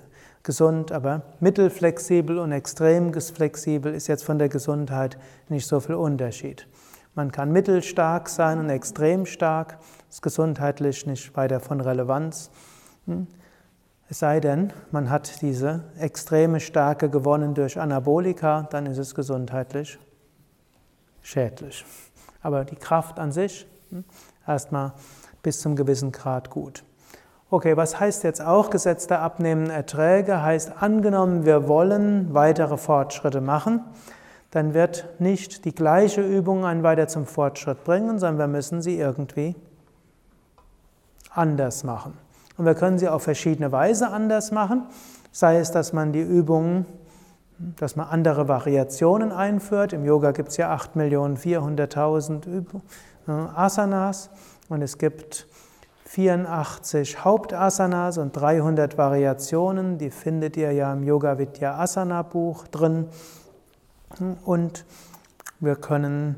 gesund, 0.45 0.93
aber 0.93 1.23
mittelflexibel 1.41 2.39
und 2.39 2.53
extrem 2.53 3.13
flexibel 3.13 3.93
ist 3.93 4.07
jetzt 4.07 4.25
von 4.25 4.39
der 4.39 4.49
Gesundheit 4.49 5.19
nicht 5.49 5.67
so 5.67 5.81
viel 5.81 5.97
Unterschied. 5.97 6.69
Man 7.17 7.33
kann 7.33 7.51
mittelstark 7.51 8.29
sein 8.29 8.59
und 8.59 8.71
extrem 8.71 9.27
stark, 9.27 9.79
ist 10.09 10.23
gesundheitlich 10.23 11.07
nicht 11.07 11.37
weiter 11.37 11.61
von 11.61 11.81
Relevanz. 11.81 12.51
Hm? 13.07 13.27
Es 14.09 14.19
sei 14.19 14.39
denn, 14.39 14.73
man 14.91 15.09
hat 15.11 15.41
diese 15.41 15.85
extreme 15.99 16.61
Stärke 16.61 17.09
gewonnen 17.09 17.55
durch 17.55 17.81
Anabolika, 17.81 18.69
dann 18.71 18.87
ist 18.87 18.99
es 18.99 19.15
gesundheitlich 19.15 19.99
schädlich. 21.23 21.85
Aber 22.43 22.65
die 22.65 22.77
Kraft 22.77 23.19
an 23.19 23.33
sich 23.33 23.67
hm, 23.91 24.05
erstmal 24.47 24.93
bis 25.43 25.61
zum 25.61 25.75
gewissen 25.75 26.13
Grad 26.13 26.51
gut. 26.51 26.85
Okay, 27.51 27.77
was 27.77 28.01
heißt 28.01 28.25
jetzt 28.25 28.41
auch 28.41 28.71
Gesetz 28.71 29.07
der 29.07 29.21
abnehmenden 29.21 29.73
Erträge? 29.73 30.43
Heißt, 30.43 30.73
angenommen, 30.81 31.45
wir 31.45 31.69
wollen 31.69 32.35
weitere 32.35 32.77
Fortschritte 32.77 33.41
machen, 33.41 33.81
dann 34.51 34.75
wird 34.75 35.09
nicht 35.19 35.65
die 35.65 35.75
gleiche 35.75 36.23
Übung 36.23 36.65
einen 36.65 36.83
weiter 36.83 37.09
zum 37.09 37.27
Fortschritt 37.27 37.85
bringen, 37.85 38.19
sondern 38.19 38.39
wir 38.39 38.49
müssen 38.49 38.83
sie 38.83 38.99
irgendwie 38.99 39.55
anders 41.31 41.85
machen. 41.85 42.17
Und 42.57 42.65
wir 42.65 42.75
können 42.75 42.99
sie 42.99 43.09
auf 43.09 43.25
verschiedene 43.25 43.73
Weise 43.73 44.09
anders 44.09 44.53
machen, 44.53 44.85
sei 45.33 45.59
es, 45.59 45.71
dass 45.71 45.93
man 45.93 46.13
die 46.13 46.23
Übungen 46.23 46.87
dass 47.59 47.97
man 47.97 48.07
andere 48.09 48.49
Variationen 48.49 49.33
einführt. 49.33 49.93
Im 49.93 50.05
Yoga 50.05 50.31
gibt 50.33 50.51
es 50.51 50.57
ja 50.57 50.75
8.400.000 50.75 52.65
Asanas 53.27 54.31
und 54.69 54.83
es 54.83 54.99
gibt 54.99 55.47
84 56.15 57.25
Hauptasanas 57.25 58.19
und 58.19 58.37
300 58.37 58.97
Variationen. 58.97 59.99
Die 59.99 60.11
findet 60.11 60.57
ihr 60.57 60.71
ja 60.71 60.93
im 60.93 61.03
Yoga 61.03 61.39
Vidya 61.39 61.77
Asana 61.77 62.23
Buch 62.23 62.69
drin. 62.69 63.09
Und 64.45 64.85
wir 65.59 65.75
können 65.75 66.37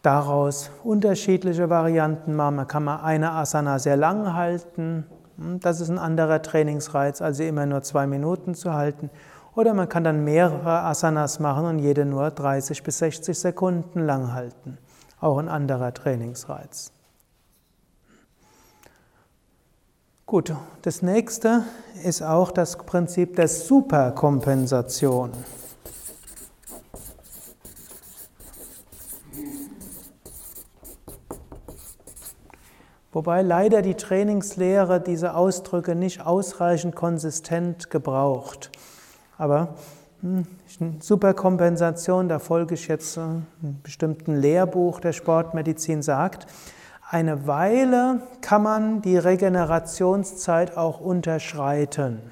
daraus 0.00 0.70
unterschiedliche 0.82 1.68
Varianten 1.68 2.34
machen. 2.34 2.56
Man 2.56 2.68
kann 2.68 2.84
mal 2.84 3.02
eine 3.02 3.32
Asana 3.32 3.78
sehr 3.78 3.98
lang 3.98 4.32
halten. 4.32 5.06
Das 5.36 5.82
ist 5.82 5.90
ein 5.90 5.98
anderer 5.98 6.40
Trainingsreiz, 6.40 7.20
also 7.20 7.42
immer 7.42 7.66
nur 7.66 7.82
zwei 7.82 8.06
Minuten 8.06 8.54
zu 8.54 8.72
halten. 8.72 9.10
Oder 9.54 9.74
man 9.74 9.90
kann 9.90 10.04
dann 10.04 10.24
mehrere 10.24 10.84
Asanas 10.84 11.38
machen 11.38 11.66
und 11.66 11.78
jede 11.80 12.06
nur 12.06 12.30
30 12.30 12.82
bis 12.82 12.96
60 12.98 13.38
Sekunden 13.38 14.00
lang 14.06 14.32
halten. 14.32 14.78
Auch 15.20 15.36
ein 15.36 15.50
anderer 15.50 15.92
Trainingsreiz. 15.92 16.92
Gut, 20.32 20.54
das 20.80 21.02
nächste 21.02 21.64
ist 22.02 22.22
auch 22.22 22.52
das 22.52 22.78
Prinzip 22.78 23.36
der 23.36 23.48
Superkompensation. 23.48 25.30
Wobei 33.12 33.42
leider 33.42 33.82
die 33.82 33.92
Trainingslehre 33.92 35.02
diese 35.02 35.34
Ausdrücke 35.34 35.94
nicht 35.94 36.24
ausreichend 36.24 36.96
konsistent 36.96 37.90
gebraucht. 37.90 38.70
Aber 39.36 39.74
hm, 40.22 40.46
Superkompensation, 40.98 42.30
da 42.30 42.38
folge 42.38 42.72
ich 42.72 42.88
jetzt 42.88 43.18
einem 43.18 43.48
bestimmten 43.82 44.36
Lehrbuch 44.36 44.98
der 45.00 45.12
Sportmedizin, 45.12 46.00
sagt, 46.00 46.46
eine 47.12 47.46
Weile 47.46 48.22
kann 48.40 48.62
man 48.62 49.02
die 49.02 49.18
Regenerationszeit 49.18 50.78
auch 50.78 50.98
unterschreiten. 50.98 52.22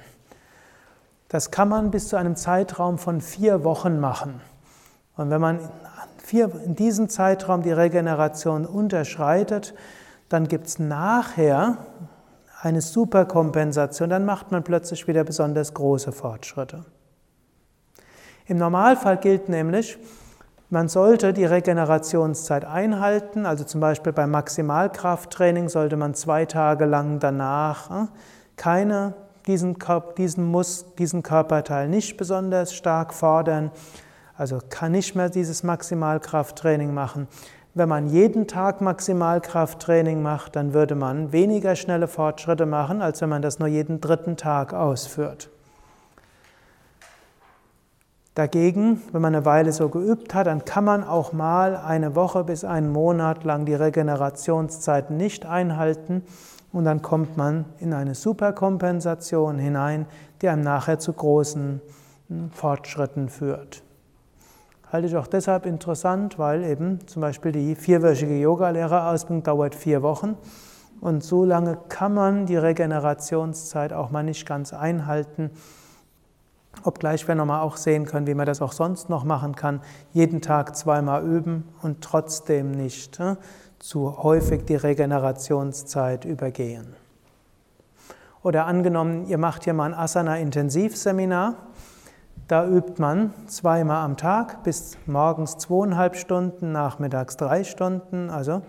Das 1.29 1.51
kann 1.51 1.69
man 1.69 1.91
bis 1.91 2.07
zu 2.07 2.15
einem 2.15 2.35
Zeitraum 2.35 2.97
von 2.97 3.21
vier 3.21 3.63
Wochen 3.63 3.99
machen. 3.99 4.41
Und 5.15 5.29
wenn 5.29 5.39
man 5.39 5.59
in 6.31 6.75
diesem 6.75 7.09
Zeitraum 7.09 7.61
die 7.61 7.71
Regeneration 7.71 8.65
unterschreitet, 8.65 9.75
dann 10.29 10.47
gibt 10.47 10.65
es 10.65 10.79
nachher 10.79 11.77
eine 12.61 12.81
Superkompensation, 12.81 14.09
dann 14.09 14.25
macht 14.25 14.51
man 14.51 14.63
plötzlich 14.63 15.07
wieder 15.07 15.23
besonders 15.23 15.75
große 15.75 16.11
Fortschritte. 16.11 16.85
Im 18.47 18.57
Normalfall 18.57 19.17
gilt 19.17 19.47
nämlich, 19.47 19.99
man 20.71 20.87
sollte 20.87 21.33
die 21.33 21.43
Regenerationszeit 21.43 22.63
einhalten, 22.63 23.45
also 23.45 23.65
zum 23.65 23.81
Beispiel 23.81 24.13
beim 24.13 24.31
Maximalkrafttraining 24.31 25.67
sollte 25.67 25.97
man 25.97 26.13
zwei 26.13 26.45
Tage 26.45 26.85
lang 26.85 27.19
danach 27.19 28.05
äh, 28.05 28.07
keine, 28.55 29.13
diesen, 29.47 29.75
diesen, 30.17 30.45
Mus, 30.45 30.85
diesen 30.97 31.23
Körperteil 31.23 31.89
nicht 31.89 32.15
besonders 32.15 32.73
stark 32.73 33.13
fordern, 33.13 33.71
also 34.37 34.59
kann 34.69 34.93
nicht 34.93 35.13
mehr 35.13 35.29
dieses 35.29 35.63
Maximalkrafttraining 35.63 36.93
machen. 36.93 37.27
Wenn 37.73 37.89
man 37.89 38.07
jeden 38.07 38.47
Tag 38.47 38.79
Maximalkrafttraining 38.79 40.21
macht, 40.21 40.55
dann 40.55 40.73
würde 40.73 40.95
man 40.95 41.33
weniger 41.33 41.75
schnelle 41.75 42.07
Fortschritte 42.07 42.65
machen, 42.65 43.01
als 43.01 43.21
wenn 43.21 43.29
man 43.29 43.41
das 43.41 43.59
nur 43.59 43.67
jeden 43.67 43.99
dritten 43.99 44.37
Tag 44.37 44.73
ausführt. 44.73 45.49
Dagegen, 48.33 49.01
wenn 49.11 49.21
man 49.21 49.35
eine 49.35 49.45
Weile 49.45 49.73
so 49.73 49.89
geübt 49.89 50.33
hat, 50.33 50.47
dann 50.47 50.63
kann 50.63 50.85
man 50.85 51.03
auch 51.03 51.33
mal 51.33 51.75
eine 51.75 52.15
Woche 52.15 52.45
bis 52.45 52.63
einen 52.63 52.89
Monat 52.89 53.43
lang 53.43 53.65
die 53.65 53.73
Regenerationszeit 53.73 55.11
nicht 55.11 55.45
einhalten 55.45 56.23
und 56.71 56.85
dann 56.85 57.01
kommt 57.01 57.35
man 57.35 57.65
in 57.79 57.93
eine 57.93 58.15
Superkompensation 58.15 59.57
hinein, 59.57 60.05
die 60.41 60.47
einem 60.47 60.63
nachher 60.63 60.97
zu 60.97 61.11
großen 61.11 61.81
hm, 62.29 62.51
Fortschritten 62.51 63.27
führt. 63.27 63.83
Halte 64.89 65.07
ich 65.07 65.17
auch 65.17 65.27
deshalb 65.27 65.65
interessant, 65.65 66.39
weil 66.39 66.63
eben 66.63 67.05
zum 67.07 67.21
Beispiel 67.21 67.51
die 67.51 67.75
vierwöchige 67.75 68.37
Yogalehrerausbildung 68.37 69.43
dauert 69.43 69.75
vier 69.75 70.03
Wochen 70.03 70.37
und 71.01 71.21
so 71.21 71.43
lange 71.43 71.77
kann 71.89 72.13
man 72.13 72.45
die 72.45 72.57
Regenerationszeit 72.57 73.91
auch 73.91 74.09
mal 74.09 74.23
nicht 74.23 74.45
ganz 74.45 74.73
einhalten. 74.73 75.51
Obgleich 76.83 77.27
wir 77.27 77.35
nochmal 77.35 77.61
auch 77.61 77.77
sehen 77.77 78.05
können, 78.05 78.27
wie 78.27 78.33
man 78.33 78.45
das 78.45 78.61
auch 78.61 78.71
sonst 78.71 79.09
noch 79.09 79.23
machen 79.23 79.55
kann. 79.55 79.81
Jeden 80.13 80.41
Tag 80.41 80.75
zweimal 80.75 81.23
üben 81.23 81.67
und 81.81 82.01
trotzdem 82.01 82.71
nicht 82.71 83.19
äh, 83.19 83.35
zu 83.79 84.23
häufig 84.23 84.65
die 84.65 84.75
Regenerationszeit 84.75 86.25
übergehen. 86.25 86.95
Oder 88.43 88.65
angenommen, 88.65 89.27
ihr 89.27 89.37
macht 89.37 89.63
hier 89.65 89.73
mal 89.73 89.85
ein 89.85 89.93
Asana-Intensivseminar. 89.93 91.55
Da 92.47 92.67
übt 92.67 92.99
man 92.99 93.33
zweimal 93.47 94.03
am 94.03 94.17
Tag 94.17 94.63
bis 94.63 94.97
morgens 95.05 95.57
zweieinhalb 95.57 96.15
Stunden, 96.15 96.71
nachmittags 96.71 97.37
drei 97.37 97.63
Stunden, 97.63 98.29
also 98.29 98.63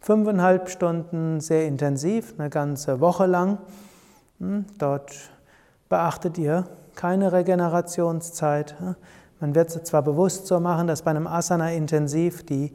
fünfeinhalb 0.00 0.68
Stunden 0.68 1.40
sehr 1.40 1.66
intensiv, 1.66 2.34
eine 2.36 2.50
ganze 2.50 3.00
Woche 3.00 3.26
lang. 3.26 3.58
Hm, 4.40 4.66
dort 4.78 5.12
beachtet 5.88 6.36
ihr 6.36 6.66
keine 6.96 7.32
Regenerationszeit. 7.32 8.76
Man 9.40 9.54
wird 9.54 9.74
es 9.74 9.82
zwar 9.84 10.02
bewusst 10.02 10.46
so 10.46 10.60
machen, 10.60 10.86
dass 10.86 11.02
bei 11.02 11.10
einem 11.10 11.26
Asana 11.26 11.72
intensiv 11.72 12.44
die 12.44 12.72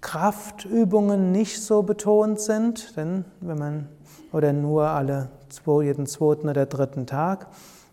Kraftübungen 0.00 1.32
nicht 1.32 1.62
so 1.62 1.82
betont 1.82 2.40
sind, 2.40 2.96
denn 2.96 3.24
wenn 3.40 3.58
man 3.58 3.88
oder 4.32 4.52
nur 4.52 4.88
alle 4.88 5.28
jeden 5.66 6.06
zweiten 6.06 6.48
oder 6.48 6.66
dritten 6.66 7.06
Tag. 7.06 7.46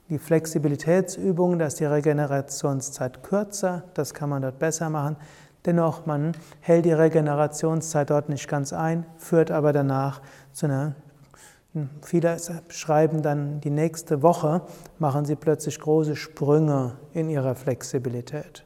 Die 0.10 0.18
Flexibilitätsübungen, 0.18 1.60
da 1.60 1.68
ist 1.68 1.80
die 1.80 1.86
Regenerationszeit 1.86 3.24
kürzer, 3.24 3.84
das 3.94 4.14
kann 4.14 4.30
man 4.30 4.42
dort 4.42 4.60
besser 4.60 4.90
machen. 4.90 5.16
Dennoch, 5.66 6.06
man 6.08 6.34
hält 6.60 6.86
die 6.86 6.92
Regenerationszeit 6.92 8.10
dort 8.10 8.28
nicht 8.28 8.48
ganz 8.48 8.74
ein, 8.74 9.06
führt 9.18 9.52
aber 9.52 9.72
danach 9.72 10.22
zu 10.52 10.66
einer 10.66 10.96
Viele 12.02 12.38
schreiben 12.68 13.22
dann 13.22 13.62
die 13.62 13.70
nächste 13.70 14.22
Woche, 14.22 14.62
machen 15.00 15.24
sie 15.26 15.36
plötzlich 15.36 15.80
große 15.80 16.18
Sprünge 16.18 16.98
in 17.14 17.30
ihrer 17.30 17.56
Flexibilität. 17.56 18.66